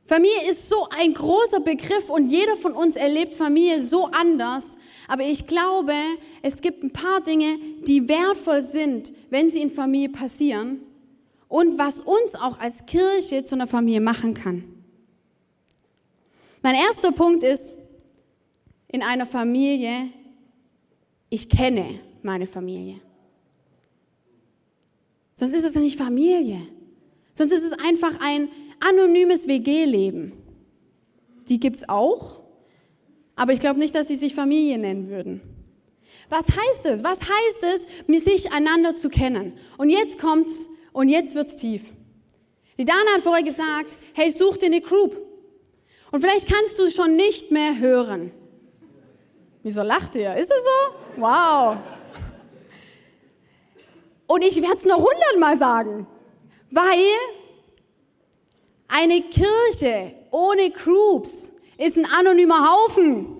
Familie 0.09 0.49
ist 0.49 0.71
so 0.71 0.89
ein 0.89 1.13
großer 1.13 1.61
Begriff 1.61 2.09
und 2.09 2.29
jeder 2.29 2.57
von 2.57 2.73
uns 2.73 2.97
erlebt 2.97 3.35
Familie 3.35 3.83
so 3.83 4.07
anders. 4.07 4.79
Aber 5.07 5.23
ich 5.23 5.47
glaube, 5.47 5.93
es 6.41 6.63
gibt 6.63 6.83
ein 6.83 6.91
paar 6.91 7.21
Dinge, 7.21 7.59
die 7.87 8.09
wertvoll 8.09 8.63
sind, 8.63 9.13
wenn 9.29 9.51
sie 9.51 9.61
in 9.61 9.71
Familie 9.71 10.09
passieren 10.09 10.81
und 11.47 11.77
was 11.77 12.01
uns 12.01 12.37
auch 12.37 12.59
als 12.59 12.87
Kirche 12.87 13.45
zu 13.45 13.55
einer 13.55 13.67
Familie 13.67 14.01
machen 14.01 14.33
kann. 14.33 14.65
Mein 16.63 16.75
erster 16.75 17.13
Punkt 17.13 17.45
ist, 17.45 17.77
in 18.89 19.03
einer 19.03 19.27
Familie, 19.27 20.09
ich 21.29 21.51
kenne 21.51 22.01
meine 22.23 22.47
Familie. 22.47 22.99
Sonst 25.35 25.53
ist 25.53 25.65
es 25.65 25.75
nicht 25.75 25.99
Familie. 25.99 26.67
Sonst 27.35 27.53
ist 27.53 27.63
es 27.63 27.73
einfach 27.73 28.19
ein 28.21 28.49
anonymes 28.81 29.49
WG-Leben. 29.49 30.33
Die 31.49 31.61
gibt's 31.61 31.89
auch, 31.89 32.41
aber 33.37 33.53
ich 33.53 33.61
glaube 33.61 33.79
nicht, 33.79 33.95
dass 33.95 34.09
sie 34.09 34.17
sich 34.17 34.35
Familie 34.35 34.79
nennen 34.79 35.09
würden. 35.09 35.41
Was 36.29 36.49
heißt 36.51 36.87
es? 36.87 37.05
Was 37.05 37.23
heißt 37.23 37.65
es, 37.75 37.87
sich 38.25 38.53
einander 38.53 38.95
zu 38.95 39.09
kennen? 39.09 39.55
Und 39.79 39.89
jetzt 39.89 40.19
kommt's 40.19 40.69
und 40.93 41.09
jetzt 41.09 41.35
wird's 41.35 41.57
tief. 41.57 41.93
Die 42.77 42.85
Dana 42.85 43.15
hat 43.15 43.23
vorher 43.23 43.43
gesagt, 43.43 43.99
hey, 44.15 44.31
such 44.31 44.59
dir 44.59 44.67
eine 44.67 44.81
Group. 44.81 45.17
Und 46.11 46.21
vielleicht 46.21 46.49
kannst 46.49 46.79
du 46.79 46.85
es 46.85 46.95
schon 46.95 47.17
nicht 47.17 47.51
mehr 47.51 47.79
hören. 47.79 48.31
Wieso 49.63 49.83
lacht 49.83 50.17
ihr? 50.17 50.35
Ist 50.37 50.51
es 50.51 50.65
so? 50.65 51.21
Wow. 51.21 51.79
Und 54.27 54.43
ich 54.43 54.61
werde 54.61 54.77
es 54.77 54.85
noch 54.85 54.99
hundertmal 54.99 55.57
sagen, 55.57 56.07
weil 56.71 56.99
eine 58.89 59.21
Kirche 59.21 60.15
ohne 60.31 60.71
Groups 60.71 61.53
ist 61.77 61.97
ein 61.97 62.07
anonymer 62.07 62.69
Haufen. 62.69 63.37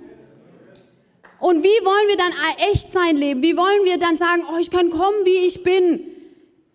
Und 1.41 1.63
wie 1.63 1.85
wollen 1.85 2.09
wir 2.09 2.17
dann 2.17 2.33
echt 2.73 2.91
sein 2.91 3.17
leben? 3.17 3.43
Wie 3.43 3.57
wollen 3.57 3.85
wir 3.85 3.99
dann 3.99 4.17
sagen, 4.17 4.43
oh, 4.53 4.59
ich 4.61 4.71
kann 4.71 4.91
kommen, 4.91 5.25
wie 5.25 5.47
ich 5.47 5.63
bin? 5.63 6.01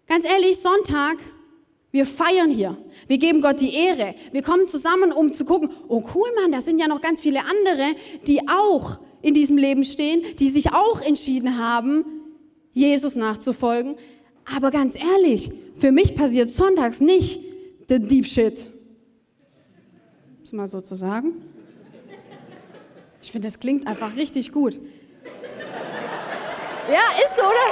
Ganz 0.07 0.25
ehrlich, 0.25 0.57
Sonntag, 0.59 1.17
wir 1.91 2.05
feiern 2.05 2.49
hier. 2.49 2.77
Wir 3.07 3.17
geben 3.17 3.41
Gott 3.41 3.59
die 3.59 3.75
Ehre. 3.75 4.15
Wir 4.31 4.41
kommen 4.41 4.67
zusammen, 4.67 5.11
um 5.11 5.33
zu 5.33 5.45
gucken, 5.45 5.69
oh 5.87 6.03
cool, 6.15 6.29
Mann, 6.41 6.51
da 6.51 6.61
sind 6.61 6.79
ja 6.79 6.87
noch 6.87 7.01
ganz 7.01 7.19
viele 7.19 7.41
andere, 7.41 7.95
die 8.25 8.47
auch 8.47 8.99
in 9.21 9.33
diesem 9.33 9.57
Leben 9.57 9.83
stehen, 9.83 10.23
die 10.39 10.49
sich 10.49 10.73
auch 10.73 11.01
entschieden 11.01 11.57
haben, 11.57 12.05
Jesus 12.71 13.15
nachzufolgen. 13.15 13.95
Aber 14.55 14.71
ganz 14.71 14.95
ehrlich, 14.95 15.51
für 15.75 15.91
mich 15.91 16.15
passiert 16.15 16.49
sonntags 16.49 16.99
nicht 16.99 17.41
the 17.93 17.99
deep 17.99 18.25
shit. 18.25 18.69
Um 20.37 20.43
es 20.43 20.53
mal 20.53 20.67
so 20.67 20.81
zu 20.81 20.95
sagen. 20.95 21.43
Ich 23.21 23.31
finde, 23.31 23.47
das 23.47 23.59
klingt 23.59 23.87
einfach 23.87 24.15
richtig 24.15 24.51
gut. 24.51 24.79
Ja, 26.91 27.01
ist 27.23 27.37
so, 27.37 27.43
oder? 27.43 27.69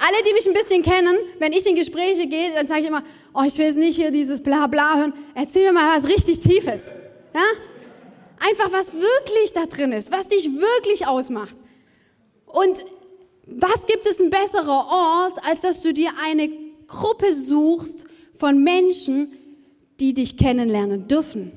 Alle, 0.00 0.16
die 0.26 0.32
mich 0.32 0.46
ein 0.48 0.54
bisschen 0.54 0.82
kennen, 0.82 1.16
wenn 1.38 1.52
ich 1.52 1.64
in 1.66 1.76
Gespräche 1.76 2.26
gehe, 2.26 2.52
dann 2.54 2.66
sage 2.66 2.80
ich 2.80 2.88
immer, 2.88 3.04
oh, 3.34 3.42
ich 3.46 3.56
will 3.58 3.66
jetzt 3.66 3.78
nicht 3.78 3.94
hier 3.96 4.10
dieses 4.10 4.42
Blabla 4.42 4.96
hören. 4.96 5.12
Erzähl 5.34 5.66
mir 5.66 5.72
mal 5.72 5.96
was 5.96 6.08
richtig 6.08 6.40
Tiefes. 6.40 6.92
Ja? 7.32 7.44
Einfach 8.40 8.72
was 8.72 8.92
wirklich 8.92 9.52
da 9.54 9.66
drin 9.66 9.92
ist, 9.92 10.10
was 10.10 10.26
dich 10.26 10.50
wirklich 10.52 11.06
ausmacht. 11.06 11.56
Und 12.46 12.84
was 13.46 13.86
gibt 13.86 14.04
es 14.06 14.20
ein 14.20 14.30
besserer 14.30 14.86
Ort, 14.90 15.38
als 15.48 15.60
dass 15.60 15.82
du 15.82 15.92
dir 15.94 16.10
eine 16.20 16.61
Gruppe 16.92 17.34
suchst 17.34 18.04
von 18.34 18.62
Menschen, 18.62 19.32
die 19.98 20.14
dich 20.14 20.36
kennenlernen 20.36 21.08
dürfen? 21.08 21.52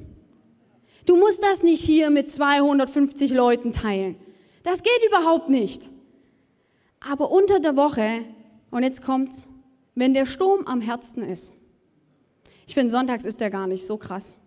Du 1.06 1.16
musst 1.16 1.44
das 1.44 1.62
nicht 1.62 1.84
hier 1.84 2.10
mit 2.10 2.32
250 2.32 3.32
Leuten 3.32 3.72
teilen. 3.72 4.16
Das 4.64 4.82
geht 4.82 5.08
überhaupt 5.08 5.50
nicht. 5.50 5.92
Aber 7.08 7.30
unter 7.32 7.60
der 7.60 7.76
Woche, 7.76 8.26
und 8.72 8.84
jetzt 8.84 9.04
kommt's, 9.04 9.48
wenn 9.94 10.14
der 10.14 10.26
Sturm 10.26 10.66
am 10.66 10.82
Herzen 10.82 11.24
ist. 11.24 11.54
Ich 12.66 12.74
finde, 12.74 12.92
sonntags 12.92 13.26
ist 13.26 13.40
der 13.42 13.52
gar 13.52 13.68
nicht 13.68 13.86
so 13.86 13.98
krass. 13.98 14.38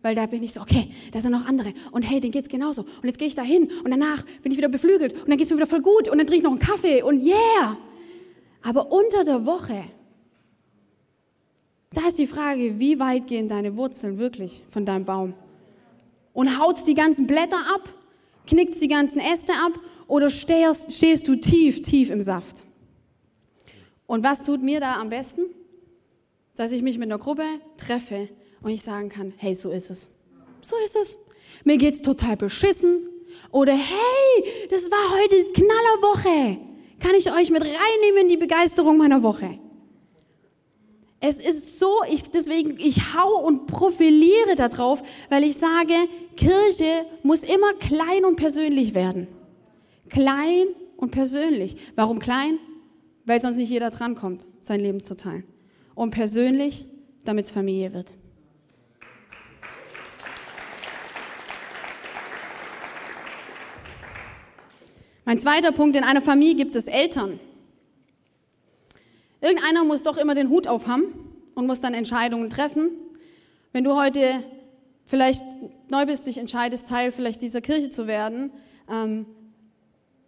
Weil 0.00 0.14
da 0.14 0.26
bin 0.26 0.44
ich 0.44 0.52
so, 0.52 0.60
okay, 0.60 0.88
da 1.12 1.20
sind 1.20 1.32
noch 1.32 1.46
andere. 1.46 1.72
Und 1.90 2.02
hey, 2.02 2.20
denen 2.20 2.30
geht's 2.30 2.48
genauso. 2.48 2.82
Und 2.82 3.04
jetzt 3.04 3.18
gehe 3.18 3.26
ich 3.26 3.34
da 3.34 3.42
hin 3.42 3.68
und 3.84 3.90
danach 3.90 4.24
bin 4.42 4.52
ich 4.52 4.58
wieder 4.58 4.68
beflügelt 4.68 5.12
und 5.12 5.28
dann 5.28 5.36
geht's 5.36 5.50
mir 5.50 5.56
wieder 5.56 5.66
voll 5.66 5.82
gut 5.82 6.08
und 6.08 6.18
dann 6.18 6.26
trinke 6.26 6.36
ich 6.36 6.42
noch 6.44 6.52
einen 6.52 6.60
Kaffee 6.60 7.02
und 7.02 7.24
yeah. 7.24 7.76
Aber 8.62 8.92
unter 8.92 9.24
der 9.24 9.44
Woche, 9.44 9.84
da 11.90 12.06
ist 12.08 12.18
die 12.18 12.26
Frage, 12.26 12.78
wie 12.78 12.98
weit 13.00 13.26
gehen 13.26 13.48
deine 13.48 13.76
Wurzeln 13.76 14.18
wirklich 14.18 14.62
von 14.68 14.84
deinem 14.84 15.04
Baum? 15.04 15.34
Und 16.32 16.58
haut's 16.58 16.84
die 16.84 16.94
ganzen 16.94 17.26
Blätter 17.26 17.60
ab? 17.74 17.88
Knickt's 18.46 18.80
die 18.80 18.88
ganzen 18.88 19.20
Äste 19.20 19.52
ab? 19.54 19.72
Oder 20.06 20.30
stehst, 20.30 20.92
stehst 20.92 21.28
du 21.28 21.36
tief, 21.36 21.82
tief 21.82 22.10
im 22.10 22.22
Saft? 22.22 22.64
Und 24.06 24.24
was 24.24 24.42
tut 24.42 24.62
mir 24.62 24.80
da 24.80 25.00
am 25.00 25.10
besten? 25.10 25.42
Dass 26.56 26.72
ich 26.72 26.82
mich 26.82 26.98
mit 26.98 27.08
einer 27.08 27.18
Gruppe 27.18 27.44
treffe 27.76 28.28
und 28.62 28.70
ich 28.70 28.82
sagen 28.82 29.08
kann, 29.08 29.32
hey, 29.36 29.54
so 29.54 29.70
ist 29.70 29.90
es. 29.90 30.08
So 30.60 30.76
ist 30.84 30.96
es. 30.96 31.16
Mir 31.64 31.76
geht's 31.76 32.02
total 32.02 32.36
beschissen. 32.36 33.08
Oder 33.50 33.74
hey, 33.74 34.66
das 34.70 34.90
war 34.90 35.20
heute 35.20 35.52
Knallerwoche. 35.52 36.58
Kann 37.00 37.14
ich 37.16 37.32
euch 37.32 37.50
mit 37.50 37.62
reinnehmen 37.62 38.22
in 38.22 38.28
die 38.28 38.36
Begeisterung 38.36 38.96
meiner 38.96 39.22
Woche? 39.22 39.58
Es 41.20 41.40
ist 41.40 41.80
so, 41.80 42.02
ich, 42.08 42.22
deswegen, 42.30 42.78
ich 42.78 43.14
hau 43.14 43.44
und 43.44 43.66
profiliere 43.66 44.54
darauf, 44.54 45.02
weil 45.30 45.42
ich 45.42 45.56
sage, 45.56 45.94
Kirche 46.36 47.06
muss 47.24 47.42
immer 47.42 47.72
klein 47.74 48.24
und 48.24 48.36
persönlich 48.36 48.94
werden. 48.94 49.26
Klein 50.10 50.66
und 50.96 51.10
persönlich. 51.10 51.76
Warum 51.96 52.20
klein? 52.20 52.58
Weil 53.24 53.40
sonst 53.40 53.56
nicht 53.56 53.70
jeder 53.70 53.90
drankommt, 53.90 54.46
sein 54.60 54.80
Leben 54.80 55.02
zu 55.02 55.16
teilen. 55.16 55.44
Und 55.96 56.10
persönlich, 56.10 56.86
damit 57.24 57.46
es 57.46 57.50
Familie 57.50 57.92
wird. 57.92 58.14
Mein 65.24 65.38
zweiter 65.38 65.72
Punkt, 65.72 65.96
in 65.96 66.04
einer 66.04 66.22
Familie 66.22 66.54
gibt 66.54 66.74
es 66.76 66.86
Eltern. 66.86 67.40
Irgendeiner 69.40 69.84
muss 69.84 70.02
doch 70.02 70.16
immer 70.16 70.34
den 70.34 70.48
Hut 70.48 70.66
aufhaben 70.66 71.04
und 71.54 71.66
muss 71.66 71.80
dann 71.80 71.94
Entscheidungen 71.94 72.50
treffen. 72.50 72.90
Wenn 73.72 73.84
du 73.84 73.94
heute 73.94 74.22
vielleicht 75.04 75.42
neu 75.90 76.06
bist, 76.06 76.26
dich 76.26 76.38
entscheidest, 76.38 76.88
Teil 76.88 77.12
vielleicht 77.12 77.40
dieser 77.40 77.60
Kirche 77.60 77.90
zu 77.90 78.06
werden, 78.06 78.50
ähm, 78.90 79.26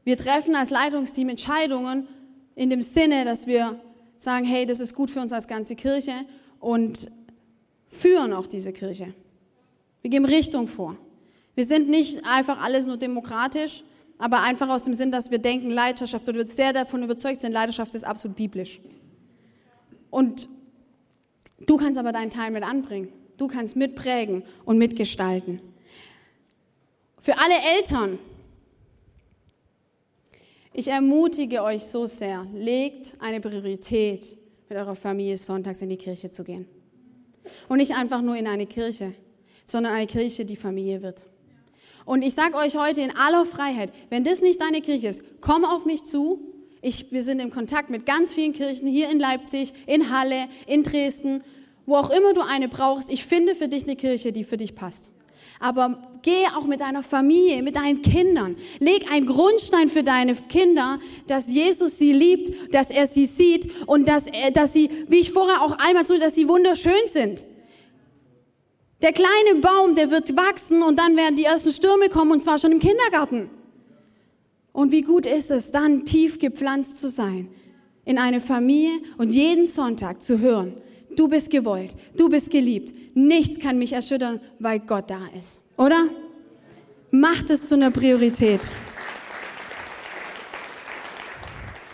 wir 0.04 0.16
treffen 0.16 0.54
als 0.54 0.70
Leitungsteam 0.70 1.28
Entscheidungen 1.28 2.08
in 2.54 2.70
dem 2.70 2.82
Sinne, 2.82 3.24
dass 3.24 3.46
wir 3.46 3.80
sagen, 4.16 4.44
hey, 4.44 4.66
das 4.66 4.80
ist 4.80 4.94
gut 4.94 5.10
für 5.10 5.20
uns 5.20 5.32
als 5.32 5.46
ganze 5.46 5.76
Kirche 5.76 6.12
und 6.58 7.10
führen 7.88 8.32
auch 8.32 8.46
diese 8.46 8.72
Kirche. 8.72 9.12
Wir 10.02 10.10
geben 10.10 10.24
Richtung 10.24 10.68
vor. 10.68 10.96
Wir 11.54 11.64
sind 11.64 11.88
nicht 11.88 12.24
einfach 12.24 12.62
alles 12.62 12.86
nur 12.86 12.96
demokratisch, 12.96 13.82
aber 14.20 14.42
einfach 14.42 14.68
aus 14.68 14.85
dem 14.85 14.94
Sinn, 14.94 15.11
dass 15.11 15.30
wir 15.30 15.38
denken, 15.38 15.70
Leidenschaft, 15.70 16.28
oder 16.28 16.38
wir 16.38 16.46
sehr 16.46 16.72
davon 16.72 17.02
überzeugt 17.02 17.40
sind, 17.40 17.52
Leidenschaft 17.52 17.94
ist 17.94 18.04
absolut 18.04 18.37
biblisch. 18.37 18.80
Und 20.11 20.48
du 21.66 21.76
kannst 21.76 21.98
aber 21.98 22.12
deinen 22.12 22.30
Teil 22.30 22.50
mit 22.50 22.62
anbringen. 22.62 23.09
Du 23.37 23.48
kannst 23.48 23.74
mitprägen 23.74 24.44
und 24.64 24.78
mitgestalten. 24.78 25.61
Für 27.18 27.37
alle 27.38 27.54
Eltern, 27.76 28.18
Ich 30.72 30.87
ermutige 30.87 31.62
euch 31.62 31.83
so 31.83 32.06
sehr, 32.06 32.46
legt 32.54 33.14
eine 33.18 33.40
Priorität 33.40 34.37
mit 34.68 34.78
eurer 34.78 34.94
Familie 34.94 35.37
sonntags 35.37 35.83
in 35.83 35.88
die 35.88 35.96
Kirche 35.96 36.30
zu 36.30 36.44
gehen. 36.44 36.66
Und 37.68 37.78
nicht 37.78 37.96
einfach 37.96 38.22
nur 38.22 38.37
in 38.37 38.46
eine 38.46 38.66
Kirche, 38.66 39.14
sondern 39.64 39.94
eine 39.94 40.06
Kirche, 40.06 40.44
die 40.44 40.54
Familie 40.54 41.02
wird. 41.02 41.26
Und 42.04 42.22
ich 42.22 42.34
sage 42.34 42.56
euch 42.56 42.76
heute 42.76 43.00
in 43.00 43.16
aller 43.16 43.46
Freiheit, 43.46 43.92
wenn 44.08 44.24
das 44.24 44.42
nicht 44.42 44.60
deine 44.60 44.80
Kirche 44.80 45.08
ist, 45.08 45.22
komm 45.40 45.64
auf 45.64 45.84
mich 45.84 46.04
zu. 46.04 46.40
Ich, 46.82 47.12
wir 47.12 47.22
sind 47.22 47.40
im 47.40 47.50
Kontakt 47.50 47.90
mit 47.90 48.06
ganz 48.06 48.32
vielen 48.32 48.52
Kirchen 48.52 48.86
hier 48.86 49.10
in 49.10 49.18
Leipzig, 49.18 49.72
in 49.86 50.10
Halle, 50.10 50.48
in 50.66 50.82
Dresden, 50.82 51.42
wo 51.86 51.96
auch 51.96 52.10
immer 52.10 52.32
du 52.32 52.40
eine 52.40 52.68
brauchst. 52.68 53.10
Ich 53.12 53.24
finde 53.24 53.54
für 53.54 53.68
dich 53.68 53.84
eine 53.84 53.96
Kirche, 53.96 54.32
die 54.32 54.44
für 54.44 54.56
dich 54.56 54.74
passt. 54.74 55.10
Aber 55.58 56.18
geh 56.22 56.46
auch 56.56 56.64
mit 56.64 56.80
deiner 56.80 57.02
Familie, 57.02 57.62
mit 57.62 57.76
deinen 57.76 58.00
Kindern. 58.00 58.56
Leg 58.78 59.10
einen 59.10 59.26
Grundstein 59.26 59.88
für 59.88 60.02
deine 60.02 60.34
Kinder, 60.34 60.98
dass 61.26 61.52
Jesus 61.52 61.98
sie 61.98 62.12
liebt, 62.12 62.74
dass 62.74 62.90
er 62.90 63.06
sie 63.06 63.26
sieht 63.26 63.70
und 63.86 64.08
dass, 64.08 64.26
dass 64.54 64.72
sie, 64.72 64.90
wie 65.08 65.18
ich 65.18 65.32
vorher 65.32 65.62
auch 65.62 65.76
einmal 65.78 66.06
zu, 66.06 66.18
dass 66.18 66.34
sie 66.34 66.48
wunderschön 66.48 66.92
sind. 67.08 67.44
Der 69.02 69.12
kleine 69.12 69.60
Baum, 69.60 69.94
der 69.94 70.10
wird 70.10 70.36
wachsen 70.36 70.82
und 70.82 70.98
dann 70.98 71.16
werden 71.16 71.36
die 71.36 71.44
ersten 71.44 71.72
Stürme 71.72 72.08
kommen 72.08 72.32
und 72.32 72.42
zwar 72.42 72.58
schon 72.58 72.72
im 72.72 72.80
Kindergarten. 72.80 73.48
Und 74.72 74.92
wie 74.92 75.02
gut 75.02 75.26
ist 75.26 75.50
es, 75.50 75.72
dann 75.72 76.04
tief 76.04 76.38
gepflanzt 76.38 76.98
zu 76.98 77.08
sein 77.08 77.48
in 78.04 78.18
eine 78.18 78.40
Familie 78.40 78.98
und 79.18 79.30
jeden 79.30 79.66
Sonntag 79.66 80.20
zu 80.20 80.38
hören, 80.40 80.74
du 81.16 81.28
bist 81.28 81.50
gewollt, 81.50 81.96
du 82.16 82.28
bist 82.28 82.50
geliebt, 82.50 82.92
nichts 83.14 83.58
kann 83.58 83.78
mich 83.78 83.92
erschüttern, 83.92 84.40
weil 84.58 84.80
Gott 84.80 85.10
da 85.10 85.20
ist. 85.38 85.62
Oder? 85.76 86.06
Macht 87.10 87.50
es 87.50 87.66
zu 87.66 87.74
einer 87.74 87.90
Priorität. 87.90 88.70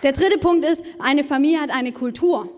Der 0.02 0.12
dritte 0.12 0.38
Punkt 0.38 0.64
ist, 0.64 0.84
eine 0.98 1.24
Familie 1.24 1.60
hat 1.60 1.70
eine 1.70 1.92
Kultur. 1.92 2.50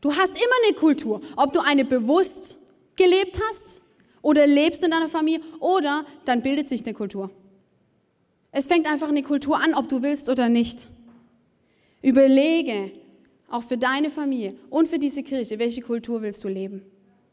Du 0.00 0.16
hast 0.16 0.36
immer 0.36 0.54
eine 0.66 0.74
Kultur. 0.74 1.20
Ob 1.36 1.52
du 1.52 1.60
eine 1.60 1.84
bewusst 1.84 2.58
gelebt 3.00 3.40
hast 3.48 3.80
oder 4.20 4.46
lebst 4.46 4.84
in 4.84 4.90
deiner 4.90 5.08
Familie 5.08 5.40
oder 5.58 6.04
dann 6.26 6.42
bildet 6.42 6.68
sich 6.68 6.84
eine 6.84 6.92
Kultur. 6.92 7.30
Es 8.52 8.66
fängt 8.66 8.86
einfach 8.86 9.08
eine 9.08 9.22
Kultur 9.22 9.56
an, 9.56 9.74
ob 9.74 9.88
du 9.88 10.02
willst 10.02 10.28
oder 10.28 10.48
nicht. 10.48 10.88
Überlege, 12.02 12.92
auch 13.48 13.62
für 13.62 13.78
deine 13.78 14.10
Familie 14.10 14.54
und 14.68 14.86
für 14.86 14.98
diese 14.98 15.22
Kirche, 15.22 15.58
welche 15.58 15.80
Kultur 15.80 16.20
willst 16.20 16.44
du 16.44 16.48
leben? 16.48 16.82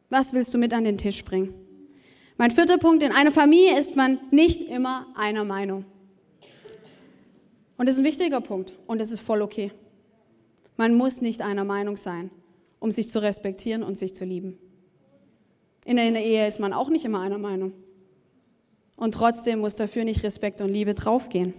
Was 0.10 0.32
willst 0.32 0.53
du 0.53 0.58
mit 0.58 0.73
an 0.73 0.86
den 0.86 0.97
Tisch 0.97 1.23
bringen? 1.23 1.53
Mein 2.38 2.51
vierter 2.51 2.77
Punkt, 2.77 3.03
in 3.03 3.12
einer 3.12 3.32
Familie 3.32 3.77
ist 3.77 3.95
man 3.95 4.19
nicht 4.32 4.62
immer 4.62 5.08
einer 5.15 5.43
Meinung. 5.43 5.86
Und 7.77 7.88
das 7.88 7.95
ist 7.95 7.99
ein 7.99 8.06
wichtiger 8.06 8.41
Punkt 8.41 8.73
und 8.88 8.99
das 9.01 9.12
ist 9.12 9.19
voll 9.19 9.41
okay. 9.41 9.71
Man 10.77 10.95
muss 10.95 11.21
nicht 11.21 11.41
einer 11.41 11.65
Meinung 11.65 11.97
sein, 11.97 12.30
um 12.80 12.91
sich 12.91 13.10
zu 13.10 13.19
respektieren 13.21 13.84
und 13.84 13.97
sich 13.97 14.15
zu 14.15 14.23
lieben. 14.23 14.58
In 15.88 15.97
einer 15.97 16.19
Ehe 16.19 16.47
ist 16.47 16.60
man 16.60 16.71
auch 16.73 16.89
nicht 16.89 17.06
immer 17.06 17.21
einer 17.21 17.39
Meinung. 17.39 17.73
Und 18.95 19.13
trotzdem 19.13 19.60
muss 19.60 19.76
dafür 19.76 20.04
nicht 20.04 20.23
Respekt 20.23 20.62
und 20.62 20.71
Liebe 20.71 20.93
draufgehen. 20.93 21.56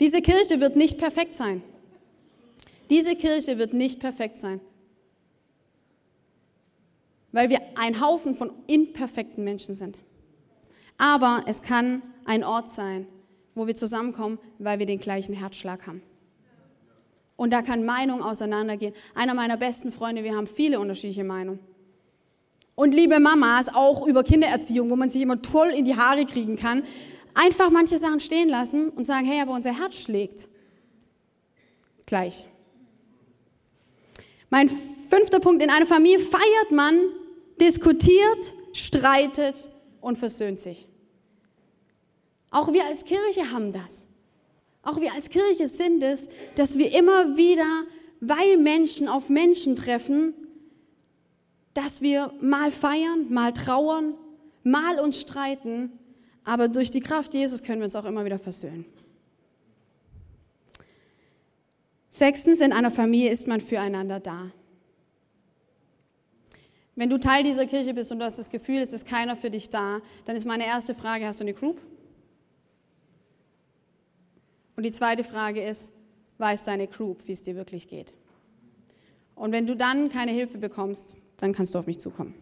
Diese 0.00 0.20
Kirche 0.20 0.60
wird 0.60 0.74
nicht 0.74 0.98
perfekt 0.98 1.36
sein. 1.36 1.62
Diese 2.88 3.14
Kirche 3.14 3.58
wird 3.58 3.72
nicht 3.72 4.00
perfekt 4.00 4.38
sein 4.38 4.60
weil 7.32 7.50
wir 7.50 7.60
ein 7.76 8.00
Haufen 8.00 8.34
von 8.34 8.52
imperfekten 8.66 9.44
Menschen 9.44 9.74
sind. 9.74 9.98
Aber 10.98 11.44
es 11.46 11.62
kann 11.62 12.02
ein 12.24 12.44
Ort 12.44 12.68
sein, 12.68 13.06
wo 13.54 13.66
wir 13.66 13.74
zusammenkommen, 13.74 14.38
weil 14.58 14.78
wir 14.78 14.86
den 14.86 15.00
gleichen 15.00 15.34
Herzschlag 15.34 15.86
haben. 15.86 16.02
Und 17.36 17.52
da 17.52 17.62
kann 17.62 17.84
Meinung 17.84 18.22
auseinandergehen. 18.22 18.92
Einer 19.14 19.34
meiner 19.34 19.56
besten 19.56 19.92
Freunde, 19.92 20.24
wir 20.24 20.36
haben 20.36 20.46
viele 20.46 20.78
unterschiedliche 20.78 21.24
Meinungen. 21.24 21.60
Und 22.80 22.94
liebe 22.94 23.20
Mamas, 23.20 23.68
auch 23.68 24.06
über 24.06 24.24
Kindererziehung, 24.24 24.88
wo 24.88 24.96
man 24.96 25.10
sich 25.10 25.20
immer 25.20 25.42
toll 25.42 25.68
in 25.68 25.84
die 25.84 25.96
Haare 25.96 26.24
kriegen 26.24 26.56
kann, 26.56 26.82
einfach 27.34 27.68
manche 27.68 27.98
Sachen 27.98 28.20
stehen 28.20 28.48
lassen 28.48 28.88
und 28.88 29.04
sagen, 29.04 29.26
hey, 29.26 29.42
aber 29.42 29.52
unser 29.52 29.78
Herz 29.78 29.96
schlägt 29.96 30.48
gleich. 32.06 32.46
Mein 34.48 34.70
fünfter 34.70 35.40
Punkt, 35.40 35.62
in 35.62 35.68
einer 35.68 35.84
Familie 35.84 36.20
feiert 36.20 36.70
man 36.70 36.98
diskutiert, 37.60 38.54
streitet 38.72 39.68
und 40.00 40.16
versöhnt 40.16 40.58
sich. 40.58 40.88
Auch 42.50 42.72
wir 42.72 42.86
als 42.86 43.04
Kirche 43.04 43.52
haben 43.52 43.74
das. 43.74 44.06
Auch 44.82 44.98
wir 45.02 45.12
als 45.12 45.28
Kirche 45.28 45.68
sind 45.68 46.02
es, 46.02 46.30
dass 46.54 46.78
wir 46.78 46.96
immer 46.96 47.36
wieder, 47.36 47.82
weil 48.20 48.56
Menschen 48.56 49.06
auf 49.06 49.28
Menschen 49.28 49.76
treffen, 49.76 50.32
dass 51.74 52.02
wir 52.02 52.32
mal 52.40 52.70
feiern, 52.70 53.32
mal 53.32 53.52
trauern, 53.52 54.14
mal 54.64 54.98
uns 54.98 55.20
streiten, 55.20 55.92
aber 56.44 56.68
durch 56.68 56.90
die 56.90 57.00
Kraft 57.00 57.34
Jesus 57.34 57.62
können 57.62 57.80
wir 57.80 57.84
uns 57.84 57.96
auch 57.96 58.04
immer 58.04 58.24
wieder 58.24 58.38
versöhnen. 58.38 58.84
Sechstens, 62.08 62.60
in 62.60 62.72
einer 62.72 62.90
Familie 62.90 63.30
ist 63.30 63.46
man 63.46 63.60
füreinander 63.60 64.18
da. 64.18 64.50
Wenn 66.96 67.08
du 67.08 67.18
Teil 67.18 67.44
dieser 67.44 67.66
Kirche 67.66 67.94
bist 67.94 68.10
und 68.10 68.18
du 68.18 68.24
hast 68.24 68.38
das 68.38 68.50
Gefühl, 68.50 68.78
es 68.78 68.92
ist 68.92 69.06
keiner 69.06 69.36
für 69.36 69.48
dich 69.48 69.70
da, 69.70 70.00
dann 70.24 70.36
ist 70.36 70.44
meine 70.44 70.66
erste 70.66 70.94
Frage, 70.94 71.26
hast 71.26 71.40
du 71.40 71.44
eine 71.44 71.54
Group? 71.54 71.80
Und 74.76 74.82
die 74.82 74.90
zweite 74.90 75.24
Frage 75.24 75.62
ist, 75.62 75.92
weiß 76.38 76.64
deine 76.64 76.88
Group, 76.88 77.26
wie 77.26 77.32
es 77.32 77.42
dir 77.42 77.54
wirklich 77.54 77.86
geht? 77.86 78.12
Und 79.34 79.52
wenn 79.52 79.66
du 79.66 79.76
dann 79.76 80.08
keine 80.08 80.32
Hilfe 80.32 80.58
bekommst, 80.58 81.16
dann 81.40 81.52
kannst 81.52 81.74
du 81.74 81.78
auf 81.78 81.86
mich 81.86 81.98
zukommen. 81.98 82.34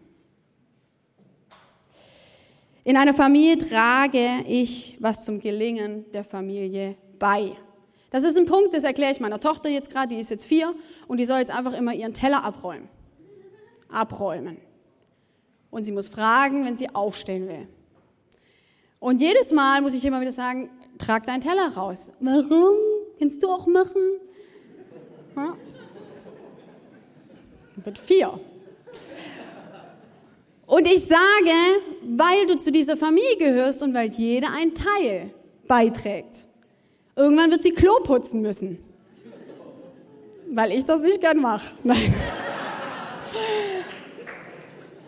In 2.83 2.97
einer 2.97 3.13
Familie 3.13 3.57
trage 3.57 4.43
ich 4.47 4.97
was 4.99 5.23
zum 5.23 5.39
Gelingen 5.39 6.05
der 6.11 6.23
Familie 6.23 6.95
bei. 7.19 7.55
Das 8.09 8.23
ist 8.23 8.37
ein 8.37 8.45
Punkt, 8.45 8.73
das 8.73 8.83
erkläre 8.83 9.11
ich 9.11 9.19
meiner 9.19 9.39
Tochter 9.39 9.69
jetzt 9.69 9.91
gerade, 9.91 10.07
die 10.07 10.19
ist 10.19 10.31
jetzt 10.31 10.45
vier 10.45 10.73
und 11.07 11.19
die 11.19 11.25
soll 11.25 11.39
jetzt 11.39 11.55
einfach 11.55 11.73
immer 11.73 11.93
ihren 11.93 12.13
Teller 12.13 12.43
abräumen 12.43 12.89
abräumen. 13.89 14.57
Und 15.71 15.83
sie 15.83 15.91
muss 15.91 16.09
fragen, 16.09 16.65
wenn 16.65 16.75
sie 16.75 16.93
aufstehen 16.93 17.47
will. 17.47 17.67
Und 18.99 19.21
jedes 19.21 19.51
Mal 19.51 19.81
muss 19.81 19.93
ich 19.93 20.03
immer 20.03 20.19
wieder 20.21 20.31
sagen, 20.31 20.69
trag 20.97 21.25
deinen 21.25 21.41
Teller 21.41 21.73
raus. 21.75 22.11
Warum? 22.19 22.75
Kannst 23.17 23.41
du 23.43 23.47
auch 23.49 23.67
machen? 23.67 24.01
Ja. 25.35 25.55
Wird 27.75 27.97
vier. 27.97 28.39
Und 30.65 30.85
ich 30.85 31.03
sage, 31.03 31.51
weil 32.03 32.45
du 32.45 32.55
zu 32.55 32.71
dieser 32.71 32.95
Familie 32.95 33.37
gehörst 33.37 33.81
und 33.81 33.93
weil 33.93 34.09
jeder 34.09 34.51
einen 34.51 34.75
Teil 34.75 35.33
beiträgt. 35.67 36.47
Irgendwann 37.15 37.49
wird 37.51 37.63
sie 37.63 37.71
Klo 37.71 37.99
putzen 38.03 38.41
müssen. 38.41 38.77
Weil 40.51 40.71
ich 40.71 40.85
das 40.85 41.01
nicht 41.01 41.21
gern 41.21 41.39
mache. 41.39 41.75
Nein. 41.83 42.13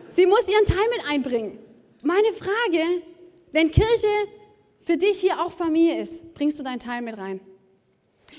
Sie 0.09 0.25
muss 0.25 0.49
ihren 0.49 0.65
Teil 0.65 0.87
mit 0.95 1.09
einbringen. 1.09 1.59
Meine 2.03 2.33
Frage, 2.33 2.83
wenn 3.51 3.71
Kirche 3.71 4.07
für 4.79 4.97
dich 4.97 5.19
hier 5.19 5.39
auch 5.39 5.51
Familie 5.51 6.01
ist, 6.01 6.33
bringst 6.33 6.59
du 6.59 6.63
deinen 6.63 6.79
Teil 6.79 7.01
mit 7.01 7.17
rein? 7.17 7.39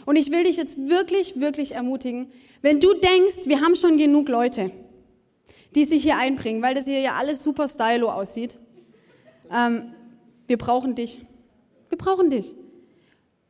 Und 0.04 0.16
ich 0.16 0.30
will 0.30 0.44
dich 0.44 0.56
jetzt 0.56 0.76
wirklich, 0.88 1.40
wirklich 1.40 1.72
ermutigen, 1.72 2.32
wenn 2.62 2.80
du 2.80 2.94
denkst, 2.94 3.46
wir 3.46 3.60
haben 3.60 3.76
schon 3.76 3.96
genug 3.96 4.28
Leute, 4.28 4.70
die 5.74 5.84
sich 5.84 6.02
hier 6.02 6.16
einbringen, 6.16 6.62
weil 6.62 6.74
das 6.74 6.86
hier 6.86 7.00
ja 7.00 7.14
alles 7.14 7.42
super 7.42 7.68
stylo 7.68 8.10
aussieht. 8.10 8.58
Ähm, 9.50 9.92
wir 10.46 10.58
brauchen 10.58 10.94
dich. 10.94 11.20
Wir 11.88 11.98
brauchen 11.98 12.30
dich. 12.30 12.54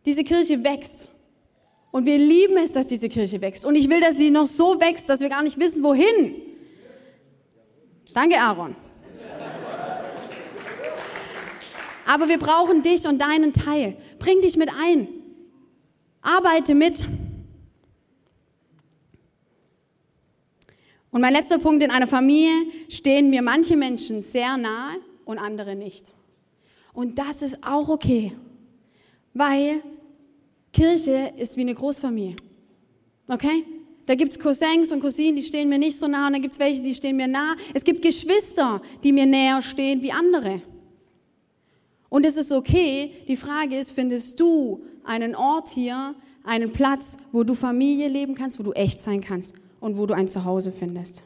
Diese 0.04 0.24
Kirche 0.24 0.62
wächst. 0.64 1.12
Und 1.90 2.06
wir 2.06 2.18
lieben 2.18 2.56
es, 2.56 2.72
dass 2.72 2.86
diese 2.86 3.08
Kirche 3.08 3.40
wächst. 3.40 3.64
Und 3.64 3.76
ich 3.76 3.88
will, 3.90 4.00
dass 4.00 4.16
sie 4.16 4.30
noch 4.30 4.46
so 4.46 4.80
wächst, 4.80 5.08
dass 5.08 5.20
wir 5.20 5.28
gar 5.28 5.42
nicht 5.42 5.58
wissen, 5.58 5.82
wohin. 5.82 6.36
Danke, 8.14 8.38
Aaron. 8.38 8.74
Aber 12.06 12.28
wir 12.28 12.38
brauchen 12.38 12.82
dich 12.82 13.06
und 13.06 13.20
deinen 13.20 13.52
Teil. 13.52 13.96
Bring 14.18 14.40
dich 14.40 14.56
mit 14.56 14.70
ein. 14.70 15.08
Arbeite 16.20 16.74
mit. 16.74 17.06
Und 21.12 21.20
mein 21.20 21.34
letzter 21.34 21.58
Punkt, 21.58 21.84
in 21.84 21.90
einer 21.90 22.06
Familie 22.06 22.54
stehen 22.88 23.28
mir 23.28 23.42
manche 23.42 23.76
Menschen 23.76 24.22
sehr 24.22 24.56
nahe 24.56 24.96
und 25.26 25.38
andere 25.38 25.76
nicht. 25.76 26.14
Und 26.94 27.18
das 27.18 27.42
ist 27.42 27.58
auch 27.62 27.88
okay, 27.90 28.32
weil 29.34 29.82
Kirche 30.72 31.34
ist 31.36 31.58
wie 31.58 31.60
eine 31.60 31.74
Großfamilie. 31.74 32.36
Okay? 33.28 33.64
Da 34.06 34.14
gibt's 34.14 34.38
Cousins 34.38 34.90
und 34.90 35.00
Cousinen, 35.00 35.36
die 35.36 35.42
stehen 35.42 35.68
mir 35.68 35.78
nicht 35.78 35.98
so 35.98 36.08
nah 36.08 36.26
und 36.26 36.32
dann 36.32 36.42
gibt's 36.42 36.58
welche, 36.58 36.82
die 36.82 36.94
stehen 36.94 37.16
mir 37.16 37.28
nah. 37.28 37.56
Es 37.74 37.84
gibt 37.84 38.00
Geschwister, 38.00 38.80
die 39.04 39.12
mir 39.12 39.26
näher 39.26 39.60
stehen 39.60 40.02
wie 40.02 40.12
andere. 40.12 40.62
Und 42.08 42.24
es 42.24 42.36
ist 42.36 42.52
okay. 42.52 43.12
Die 43.28 43.36
Frage 43.36 43.76
ist, 43.76 43.92
findest 43.92 44.40
du 44.40 44.82
einen 45.04 45.34
Ort 45.34 45.68
hier, 45.68 46.14
einen 46.42 46.72
Platz, 46.72 47.18
wo 47.32 47.44
du 47.44 47.54
Familie 47.54 48.08
leben 48.08 48.34
kannst, 48.34 48.58
wo 48.58 48.62
du 48.62 48.72
echt 48.72 48.98
sein 48.98 49.20
kannst 49.20 49.54
und 49.82 49.98
wo 49.98 50.06
du 50.06 50.14
ein 50.14 50.28
Zuhause 50.28 50.72
findest? 50.72 51.24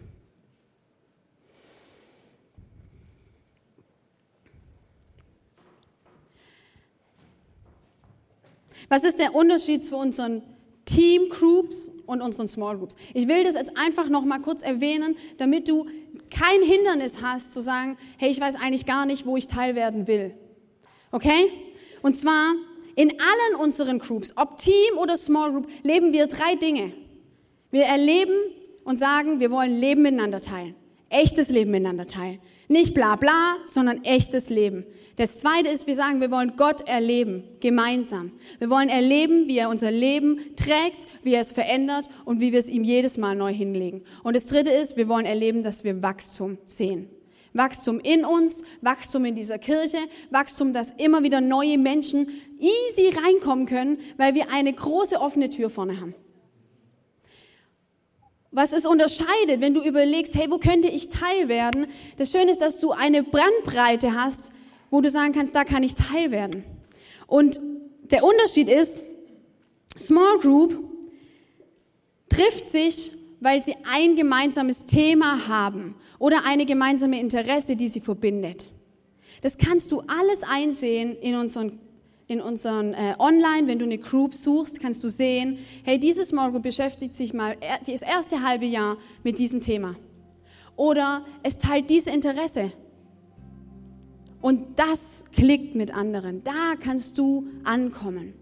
Was 8.88 9.04
ist 9.04 9.18
der 9.18 9.34
Unterschied 9.34 9.84
zu 9.84 9.96
unseren 9.96 10.42
Team 10.84 11.28
Groups 11.28 11.90
und 12.06 12.22
unseren 12.22 12.48
Small 12.48 12.78
Groups? 12.78 12.96
Ich 13.12 13.28
will 13.28 13.44
das 13.44 13.56
jetzt 13.56 13.76
einfach 13.76 14.08
noch 14.08 14.24
mal 14.24 14.38
kurz 14.38 14.62
erwähnen, 14.62 15.16
damit 15.36 15.68
du 15.68 15.86
kein 16.30 16.62
Hindernis 16.62 17.20
hast 17.20 17.52
zu 17.52 17.60
sagen, 17.60 17.98
hey, 18.16 18.30
ich 18.30 18.40
weiß 18.40 18.56
eigentlich 18.56 18.86
gar 18.86 19.04
nicht, 19.04 19.26
wo 19.26 19.36
ich 19.36 19.48
teil 19.48 19.74
werden 19.74 20.06
will. 20.06 20.34
Okay? 21.10 21.50
Und 22.00 22.16
zwar 22.16 22.54
in 22.94 23.10
allen 23.10 23.60
unseren 23.60 23.98
Groups, 23.98 24.32
ob 24.36 24.56
Team 24.56 24.96
oder 24.98 25.18
Small 25.18 25.52
Group, 25.52 25.68
leben 25.82 26.14
wir 26.14 26.26
drei 26.26 26.54
Dinge. 26.54 26.94
Wir 27.70 27.85
erleben 27.85 28.35
und 28.85 28.98
sagen, 28.98 29.40
wir 29.40 29.50
wollen 29.50 29.76
Leben 29.76 30.02
miteinander 30.02 30.40
teilen. 30.40 30.74
Echtes 31.09 31.50
Leben 31.50 31.70
miteinander 31.70 32.07
teilen. 32.07 32.40
Nicht 32.68 32.94
bla 32.94 33.14
bla, 33.16 33.57
sondern 33.66 34.02
echtes 34.05 34.50
Leben. 34.50 34.85
Das 35.16 35.38
zweite 35.38 35.68
ist, 35.68 35.87
wir 35.87 35.94
sagen, 35.94 36.20
wir 36.20 36.31
wollen 36.31 36.55
Gott 36.57 36.87
erleben, 36.88 37.44
gemeinsam. 37.61 38.33
Wir 38.59 38.70
wollen 38.70 38.88
erleben, 38.88 39.46
wie 39.46 39.59
er 39.59 39.68
unser 39.68 39.90
Leben 39.90 40.38
trägt, 40.57 41.07
wie 41.22 41.35
er 41.35 41.40
es 41.40 41.52
verändert 41.52 42.09
und 42.24 42.40
wie 42.40 42.52
wir 42.52 42.59
es 42.59 42.68
ihm 42.68 42.83
jedes 42.85 43.18
Mal 43.18 43.37
neu 43.37 43.52
hinlegen. 43.52 44.02
Und 44.24 44.37
das 44.37 44.46
dritte 44.46 44.70
ist, 44.70 44.96
wir 44.96 45.09
wollen 45.09 45.26
erleben, 45.26 45.62
dass 45.62 45.85
wir 45.85 46.02
Wachstum 46.02 46.59
sehen. 46.66 47.09
Wachstum 47.55 48.00
in 48.00 48.24
uns, 48.24 48.64
Wachstum 48.83 49.24
in 49.24 49.35
dieser 49.35 49.59
Kirche, 49.59 49.98
Wachstum, 50.31 50.72
dass 50.72 50.90
immer 50.90 51.22
wieder 51.22 51.40
neue 51.40 51.79
Menschen 51.79 52.29
easy 52.59 53.11
reinkommen 53.24 53.66
können, 53.66 53.98
weil 54.18 54.35
wir 54.35 54.52
eine 54.52 54.72
große 54.72 55.18
offene 55.20 55.48
Tür 55.48 55.70
vorne 55.70 56.00
haben. 56.00 56.14
Was 58.56 58.72
es 58.72 58.86
unterscheidet, 58.86 59.60
wenn 59.60 59.74
du 59.74 59.82
überlegst, 59.82 60.34
hey, 60.34 60.50
wo 60.50 60.56
könnte 60.56 60.88
ich 60.88 61.10
Teil 61.10 61.46
werden? 61.46 61.88
Das 62.16 62.32
Schöne 62.32 62.50
ist, 62.50 62.62
dass 62.62 62.78
du 62.78 62.90
eine 62.90 63.22
Brandbreite 63.22 64.14
hast, 64.14 64.50
wo 64.88 65.02
du 65.02 65.10
sagen 65.10 65.34
kannst, 65.34 65.54
da 65.54 65.64
kann 65.64 65.82
ich 65.82 65.94
Teil 65.94 66.30
werden. 66.30 66.64
Und 67.26 67.60
der 68.10 68.24
Unterschied 68.24 68.70
ist, 68.70 69.02
Small 69.98 70.38
Group 70.38 70.82
trifft 72.30 72.66
sich, 72.66 73.12
weil 73.40 73.62
sie 73.62 73.74
ein 73.92 74.16
gemeinsames 74.16 74.86
Thema 74.86 75.48
haben 75.48 75.94
oder 76.18 76.46
eine 76.46 76.64
gemeinsame 76.64 77.20
Interesse, 77.20 77.76
die 77.76 77.88
sie 77.90 78.00
verbindet. 78.00 78.70
Das 79.42 79.58
kannst 79.58 79.92
du 79.92 80.00
alles 80.06 80.44
einsehen 80.44 81.14
in 81.20 81.34
unseren 81.34 81.78
in 82.28 82.40
unseren 82.40 82.92
äh, 82.94 83.14
Online, 83.18 83.66
wenn 83.66 83.78
du 83.78 83.84
eine 83.84 83.98
Group 83.98 84.34
suchst, 84.34 84.80
kannst 84.80 85.02
du 85.04 85.08
sehen, 85.08 85.58
hey, 85.84 85.98
diese 85.98 86.24
Small 86.24 86.50
Group 86.50 86.64
beschäftigt 86.64 87.14
sich 87.14 87.32
mal 87.32 87.56
das 87.86 88.02
erste 88.02 88.42
halbe 88.42 88.66
Jahr 88.66 88.96
mit 89.22 89.38
diesem 89.38 89.60
Thema. 89.60 89.96
Oder 90.74 91.24
es 91.42 91.58
teilt 91.58 91.88
diese 91.88 92.10
Interesse. 92.10 92.72
Und 94.40 94.78
das 94.78 95.24
klickt 95.32 95.74
mit 95.74 95.94
anderen. 95.94 96.42
Da 96.44 96.74
kannst 96.78 97.16
du 97.18 97.46
ankommen. 97.64 98.34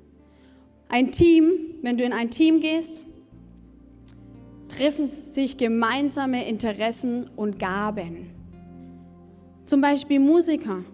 Ein 0.89 1.13
Team, 1.13 1.53
wenn 1.83 1.97
du 1.97 2.05
in 2.05 2.13
ein 2.13 2.31
Team 2.31 2.61
gehst, 2.61 3.03
treffen 4.69 5.11
sich 5.11 5.57
gemeinsame 5.57 6.49
Interessen 6.49 7.31
und 7.37 7.59
Gaben. 7.59 8.31
Zum 9.65 9.81
Beispiel 9.81 10.21
Musiker, 10.21 10.85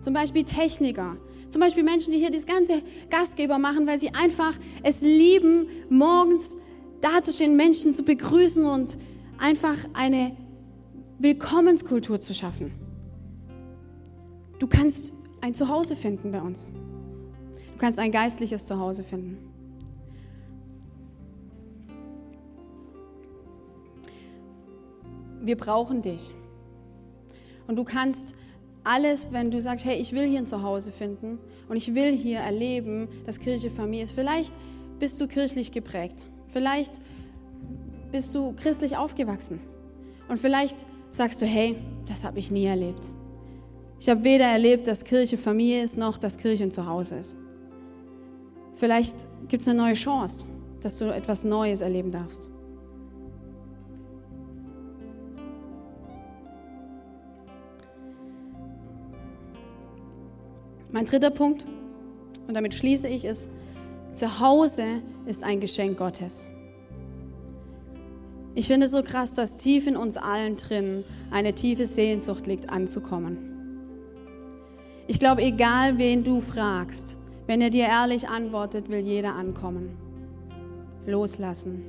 zum 0.00 0.14
Beispiel 0.14 0.44
Techniker, 0.44 1.16
zum 1.48 1.60
Beispiel 1.60 1.82
Menschen, 1.82 2.12
die 2.12 2.18
hier 2.18 2.30
das 2.30 2.46
ganze 2.46 2.82
Gastgeber 3.10 3.58
machen, 3.58 3.86
weil 3.86 3.98
sie 3.98 4.10
einfach 4.14 4.52
es 4.82 5.02
lieben, 5.02 5.68
morgens 5.88 6.56
dazustehen, 7.00 7.56
Menschen 7.56 7.94
zu 7.94 8.02
begrüßen 8.02 8.64
und 8.64 8.96
einfach 9.38 9.76
eine 9.94 10.36
Willkommenskultur 11.18 12.20
zu 12.20 12.34
schaffen. 12.34 12.72
Du 14.58 14.66
kannst 14.66 15.12
ein 15.40 15.54
Zuhause 15.54 15.96
finden 15.96 16.32
bei 16.32 16.40
uns. 16.40 16.68
Du 17.72 17.78
kannst 17.78 17.98
ein 17.98 18.10
geistliches 18.10 18.66
Zuhause 18.66 19.04
finden. 19.04 19.38
Wir 25.40 25.56
brauchen 25.56 26.02
dich. 26.02 26.32
Und 27.68 27.76
du 27.76 27.84
kannst 27.84 28.34
alles, 28.84 29.28
wenn 29.32 29.50
du 29.50 29.60
sagst, 29.60 29.84
hey, 29.84 29.98
ich 30.00 30.12
will 30.12 30.28
hier 30.28 30.38
ein 30.38 30.46
Zuhause 30.46 30.92
finden 30.92 31.38
und 31.68 31.76
ich 31.76 31.94
will 31.94 32.16
hier 32.16 32.38
erleben, 32.38 33.08
dass 33.26 33.40
Kirche 33.40 33.70
Familie 33.70 34.04
ist. 34.04 34.12
Vielleicht 34.12 34.54
bist 34.98 35.20
du 35.20 35.26
kirchlich 35.26 35.72
geprägt. 35.72 36.24
Vielleicht 36.46 36.92
bist 38.10 38.34
du 38.34 38.54
christlich 38.54 38.96
aufgewachsen. 38.96 39.60
Und 40.28 40.38
vielleicht 40.38 40.76
sagst 41.10 41.42
du, 41.42 41.46
hey, 41.46 41.76
das 42.06 42.24
habe 42.24 42.38
ich 42.38 42.50
nie 42.50 42.66
erlebt. 42.66 43.10
Ich 44.00 44.08
habe 44.08 44.24
weder 44.24 44.46
erlebt, 44.46 44.86
dass 44.86 45.04
Kirche 45.04 45.36
Familie 45.36 45.82
ist, 45.82 45.98
noch 45.98 46.18
dass 46.18 46.38
Kirche 46.38 46.64
ein 46.64 46.70
Zuhause 46.70 47.16
ist. 47.16 47.36
Vielleicht 48.74 49.16
gibt 49.48 49.62
es 49.62 49.68
eine 49.68 49.78
neue 49.78 49.94
Chance, 49.94 50.46
dass 50.80 50.98
du 50.98 51.12
etwas 51.12 51.44
Neues 51.44 51.80
erleben 51.80 52.12
darfst. 52.12 52.50
Mein 60.90 61.04
dritter 61.04 61.30
Punkt, 61.30 61.66
und 62.46 62.54
damit 62.54 62.74
schließe 62.74 63.08
ich, 63.08 63.24
ist, 63.24 63.50
Zuhause 64.10 65.02
ist 65.26 65.44
ein 65.44 65.60
Geschenk 65.60 65.98
Gottes. 65.98 66.46
Ich 68.54 68.66
finde 68.66 68.86
es 68.86 68.92
so 68.92 69.02
krass, 69.02 69.34
dass 69.34 69.58
tief 69.58 69.86
in 69.86 69.96
uns 69.96 70.16
allen 70.16 70.56
drin 70.56 71.04
eine 71.30 71.54
tiefe 71.54 71.86
Sehnsucht 71.86 72.46
liegt, 72.46 72.70
anzukommen. 72.70 73.38
Ich 75.06 75.18
glaube, 75.18 75.42
egal 75.42 75.98
wen 75.98 76.24
du 76.24 76.40
fragst, 76.40 77.18
wenn 77.46 77.60
er 77.60 77.70
dir 77.70 77.86
ehrlich 77.86 78.28
antwortet, 78.28 78.88
will 78.88 79.00
jeder 79.00 79.34
ankommen. 79.34 79.96
Loslassen. 81.06 81.84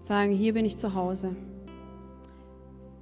Sagen, 0.00 0.32
hier 0.32 0.54
bin 0.54 0.64
ich 0.64 0.76
zu 0.76 0.94
Hause. 0.94 1.36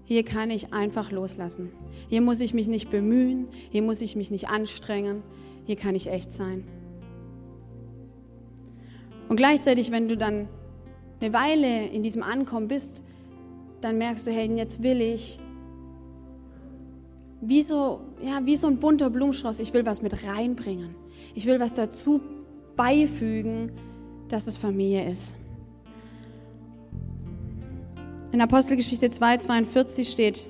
Hier 0.07 0.25
kann 0.25 0.51
ich 0.51 0.73
einfach 0.73 1.11
loslassen. 1.11 1.73
Hier 2.09 2.23
muss 2.23 2.41
ich 2.41 2.55
mich 2.55 2.69
nicht 2.69 2.91
bemühen, 2.91 3.49
hier 3.71 3.83
muss 3.83 4.01
ich 4.01 4.17
mich 4.17 4.31
nicht 4.31 4.49
anstrengen, 4.49 5.23
hier 5.67 5.77
kann 5.77 5.95
ich 5.97 6.09
echt 6.09 6.31
sein. 6.33 6.65
Und 9.29 9.37
gleichzeitig, 9.37 9.91
wenn 9.91 10.09
du 10.09 10.17
dann 10.17 10.49
eine 11.21 11.33
Weile 11.33 11.89
in 11.89 12.05
diesem 12.05 12.23
Ankommen 12.23 12.69
bist, 12.69 13.03
dann 13.81 13.99
merkst 13.99 14.27
du, 14.27 14.31
hey, 14.31 14.49
jetzt 14.57 14.83
will 14.83 15.01
ich 15.01 15.41
wie 17.41 17.63
so, 17.63 18.01
ja, 18.23 18.41
wie 18.45 18.57
so 18.57 18.69
ein 18.69 18.79
bunter 18.79 19.11
Blumenstrauß. 19.11 19.61
Ich 19.61 19.75
will 19.75 19.85
was 19.85 20.03
mit 20.03 20.27
reinbringen. 20.27 20.95
Ich 21.35 21.47
will 21.47 21.61
was 21.61 21.75
dazu 21.75 22.21
beifügen, 22.77 23.73
dass 24.29 24.47
es 24.47 24.57
Familie 24.57 25.11
ist. 25.11 25.37
In 28.33 28.41
Apostelgeschichte 28.41 29.11
2, 29.11 29.39
42 29.39 30.09
steht, 30.09 30.47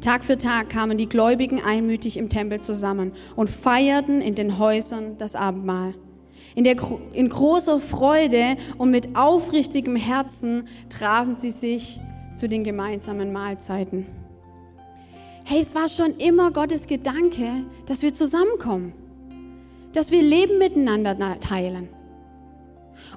Tag 0.00 0.24
für 0.24 0.38
Tag 0.38 0.70
kamen 0.70 0.96
die 0.96 1.08
Gläubigen 1.08 1.60
einmütig 1.62 2.16
im 2.16 2.28
Tempel 2.28 2.60
zusammen 2.60 3.12
und 3.36 3.50
feierten 3.50 4.22
in 4.22 4.34
den 4.34 4.58
Häusern 4.58 5.18
das 5.18 5.36
Abendmahl. 5.36 5.94
In, 6.54 6.64
der, 6.64 6.76
in 7.12 7.28
großer 7.28 7.80
Freude 7.80 8.56
und 8.78 8.90
mit 8.90 9.14
aufrichtigem 9.14 9.96
Herzen 9.96 10.66
trafen 10.88 11.34
sie 11.34 11.50
sich 11.50 12.00
zu 12.34 12.48
den 12.48 12.64
gemeinsamen 12.64 13.32
Mahlzeiten. 13.32 14.06
Hey, 15.44 15.60
es 15.60 15.74
war 15.74 15.88
schon 15.88 16.16
immer 16.16 16.50
Gottes 16.50 16.86
Gedanke, 16.86 17.64
dass 17.86 18.02
wir 18.02 18.14
zusammenkommen, 18.14 18.92
dass 19.92 20.10
wir 20.10 20.22
Leben 20.22 20.58
miteinander 20.58 21.40
teilen. 21.40 21.88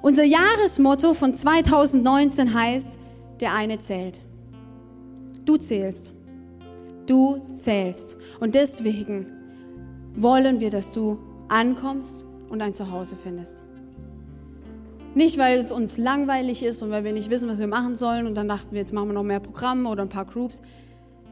Unser 0.02 0.24
Jahresmotto 0.24 1.14
von 1.14 1.32
2019 1.32 2.54
heißt, 2.54 2.98
der 3.40 3.54
eine 3.54 3.78
zählt. 3.78 4.20
Du 5.44 5.56
zählst. 5.56 6.12
Du 7.06 7.40
zählst. 7.52 8.16
Und 8.40 8.54
deswegen 8.54 9.26
wollen 10.16 10.60
wir, 10.60 10.70
dass 10.70 10.90
du 10.90 11.18
ankommst 11.48 12.24
und 12.48 12.62
ein 12.62 12.74
Zuhause 12.74 13.16
findest. 13.16 13.64
Nicht, 15.14 15.38
weil 15.38 15.58
es 15.58 15.70
uns 15.70 15.98
langweilig 15.98 16.62
ist 16.62 16.82
und 16.82 16.90
weil 16.90 17.04
wir 17.04 17.12
nicht 17.12 17.30
wissen, 17.30 17.48
was 17.48 17.58
wir 17.58 17.66
machen 17.66 17.94
sollen 17.94 18.26
und 18.26 18.34
dann 18.34 18.48
dachten 18.48 18.72
wir, 18.72 18.80
jetzt 18.80 18.92
machen 18.92 19.08
wir 19.08 19.14
noch 19.14 19.22
mehr 19.22 19.40
Programme 19.40 19.88
oder 19.88 20.02
ein 20.02 20.08
paar 20.08 20.24
Groups 20.24 20.62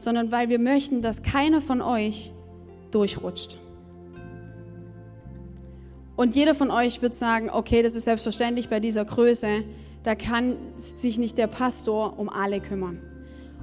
sondern 0.03 0.31
weil 0.31 0.49
wir 0.49 0.59
möchten, 0.59 1.01
dass 1.01 1.23
keiner 1.23 1.61
von 1.61 1.81
euch 1.81 2.33
durchrutscht. 2.91 3.57
Und 6.15 6.35
jeder 6.35 6.53
von 6.53 6.69
euch 6.69 7.01
wird 7.01 7.15
sagen, 7.15 7.49
okay, 7.49 7.81
das 7.81 7.95
ist 7.95 8.05
selbstverständlich 8.05 8.69
bei 8.69 8.79
dieser 8.79 9.03
Größe, 9.03 9.63
da 10.03 10.15
kann 10.15 10.57
sich 10.75 11.17
nicht 11.17 11.37
der 11.37 11.47
Pastor 11.47 12.19
um 12.19 12.29
alle 12.29 12.59
kümmern. 12.59 12.99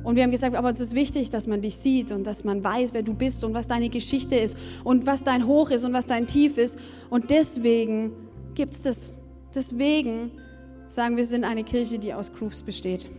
Und 0.03 0.17
wir 0.17 0.23
haben 0.23 0.31
gesagt, 0.31 0.57
aber 0.57 0.71
es 0.71 0.81
ist 0.81 0.95
wichtig, 0.95 1.29
dass 1.29 1.47
man 1.47 1.61
dich 1.61 1.77
sieht 1.77 2.11
und 2.11 2.27
dass 2.27 2.45
man 2.45 2.65
weiß, 2.65 2.95
wer 2.95 3.03
du 3.03 3.13
bist 3.13 3.45
und 3.45 3.53
was 3.53 3.69
deine 3.69 3.91
Geschichte 3.91 4.37
ist 4.37 4.57
und 4.83 5.07
was 5.07 5.25
dein 5.25 5.47
Hoch 5.47 5.71
ist 5.71 5.85
und 5.85 5.93
was 5.93 6.07
dein 6.07 6.27
Tief 6.27 6.57
ist. 6.57 6.79
Und 7.11 7.31
deswegen 7.31 8.13
gibt 8.55 8.75
es 8.75 8.83
das. 8.83 9.15
Deswegen 9.55 10.31
sagen 10.89 11.17
wir, 11.17 11.25
sind 11.25 11.45
eine 11.45 11.65
Kirche, 11.65 11.99
die 11.99 12.15
aus 12.15 12.33
Groups 12.33 12.63
besteht. 12.63 13.11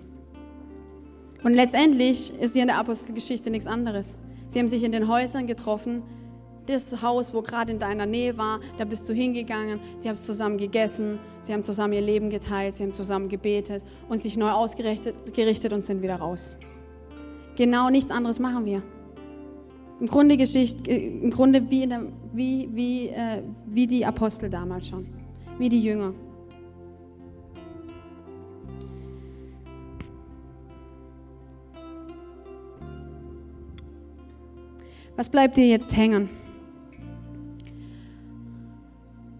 Und 1.43 1.53
letztendlich 1.53 2.33
ist 2.39 2.53
hier 2.53 2.63
in 2.63 2.67
der 2.67 2.77
Apostelgeschichte 2.77 3.51
nichts 3.51 3.67
anderes. 3.67 4.15
Sie 4.47 4.59
haben 4.59 4.67
sich 4.67 4.83
in 4.83 4.91
den 4.91 5.07
Häusern 5.07 5.47
getroffen. 5.47 6.03
Das 6.71 7.01
Haus, 7.01 7.33
wo 7.33 7.41
gerade 7.41 7.73
in 7.73 7.79
deiner 7.79 8.05
Nähe 8.05 8.37
war, 8.37 8.61
da 8.77 8.85
bist 8.85 9.07
du 9.09 9.13
hingegangen. 9.13 9.79
Die 10.01 10.07
haben 10.07 10.15
zusammen 10.15 10.57
gegessen, 10.57 11.19
sie 11.41 11.51
haben 11.51 11.63
zusammen 11.63 11.93
ihr 11.93 12.01
Leben 12.01 12.29
geteilt, 12.29 12.77
sie 12.77 12.83
haben 12.83 12.93
zusammen 12.93 13.27
gebetet 13.27 13.83
und 14.07 14.19
sich 14.19 14.37
neu 14.37 14.51
ausgerichtet 14.51 15.73
und 15.73 15.83
sind 15.83 16.01
wieder 16.01 16.15
raus. 16.15 16.55
Genau 17.57 17.89
nichts 17.89 18.09
anderes 18.09 18.39
machen 18.39 18.65
wir. 18.65 18.81
Im 19.99 20.07
Grunde, 20.07 20.37
Geschichte, 20.37 20.89
äh, 20.89 21.07
im 21.07 21.29
Grunde 21.29 21.69
wie, 21.69 21.85
der, 21.85 22.01
wie, 22.33 22.69
wie, 22.71 23.09
äh, 23.09 23.43
wie 23.67 23.85
die 23.85 24.05
Apostel 24.05 24.49
damals 24.49 24.87
schon, 24.87 25.05
wie 25.59 25.69
die 25.69 25.83
Jünger. 25.83 26.13
Was 35.17 35.29
bleibt 35.29 35.57
dir 35.57 35.67
jetzt 35.67 35.95
hängen? 35.95 36.40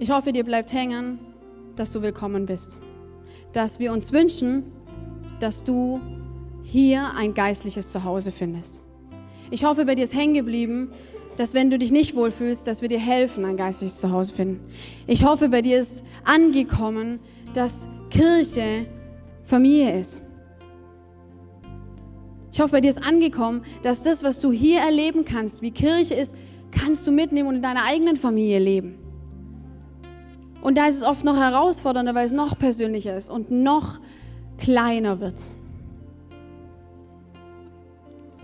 Ich 0.02 0.10
hoffe, 0.10 0.34
dir 0.34 0.44
bleibt 0.44 0.74
hängen, 0.74 1.20
dass 1.76 1.92
du 1.92 2.02
willkommen 2.02 2.48
bist. 2.48 2.80
Dass 3.54 3.80
wir 3.80 3.92
uns 3.92 4.12
wünschen, 4.12 4.64
dass 5.40 5.64
du 5.64 6.02
hier 6.64 7.12
ein 7.16 7.36
geistliches 7.36 7.92
Zuhause 7.92 8.32
findest. 8.32 8.82
Ich 9.52 9.64
hoffe, 9.64 9.86
bei 9.86 9.94
dir 9.94 10.04
ist 10.04 10.16
hängen 10.16 10.34
geblieben, 10.34 10.90
dass 11.38 11.54
wenn 11.54 11.70
du 11.70 11.78
dich 11.78 11.92
nicht 11.92 12.16
wohlfühlst, 12.16 12.66
dass 12.66 12.82
wir 12.82 12.90
dir 12.90 12.98
helfen, 12.98 13.46
ein 13.46 13.58
geistliches 13.58 14.00
Zuhause 14.00 14.34
finden. 14.34 14.62
Ich 15.06 15.24
hoffe, 15.24 15.50
bei 15.50 15.62
dir 15.62 15.80
ist 15.80 16.04
angekommen, 16.24 17.20
dass 17.54 17.88
Kirche 18.10 18.88
Familie 19.44 20.00
ist. 20.00 20.20
Ich 22.52 22.60
hoffe, 22.60 22.72
bei 22.72 22.82
dir 22.82 22.90
ist 22.90 23.06
angekommen, 23.06 23.62
dass 23.84 24.02
das, 24.02 24.24
was 24.24 24.40
du 24.40 24.52
hier 24.52 24.80
erleben 24.80 25.26
kannst, 25.26 25.62
wie 25.62 25.70
Kirche 25.70 26.16
ist, 26.16 26.34
kannst 26.72 27.06
du 27.06 27.12
mitnehmen 27.12 27.50
und 27.50 27.58
in 27.58 27.62
deiner 27.62 27.84
eigenen 27.84 28.18
Familie 28.18 28.58
leben. 28.58 29.01
Und 30.62 30.78
da 30.78 30.88
ist 30.88 30.98
es 30.98 31.04
oft 31.04 31.26
noch 31.26 31.38
herausfordernder, 31.38 32.14
weil 32.14 32.26
es 32.26 32.32
noch 32.32 32.58
persönlicher 32.58 33.18
ist 33.18 33.30
und 33.30 33.50
noch 33.50 34.00
kleiner 34.58 35.20
wird. 35.20 35.50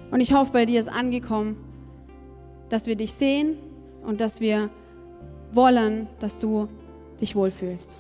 Und 0.09 0.21
ich 0.21 0.33
hoffe, 0.33 0.51
bei 0.51 0.65
dir 0.65 0.79
ist 0.79 0.89
angekommen, 0.89 1.57
dass 2.69 2.87
wir 2.87 2.95
dich 2.95 3.13
sehen 3.13 3.57
und 4.03 4.19
dass 4.21 4.39
wir 4.41 4.69
wollen, 5.51 6.07
dass 6.19 6.39
du 6.39 6.67
dich 7.21 7.35
wohlfühlst. 7.35 7.99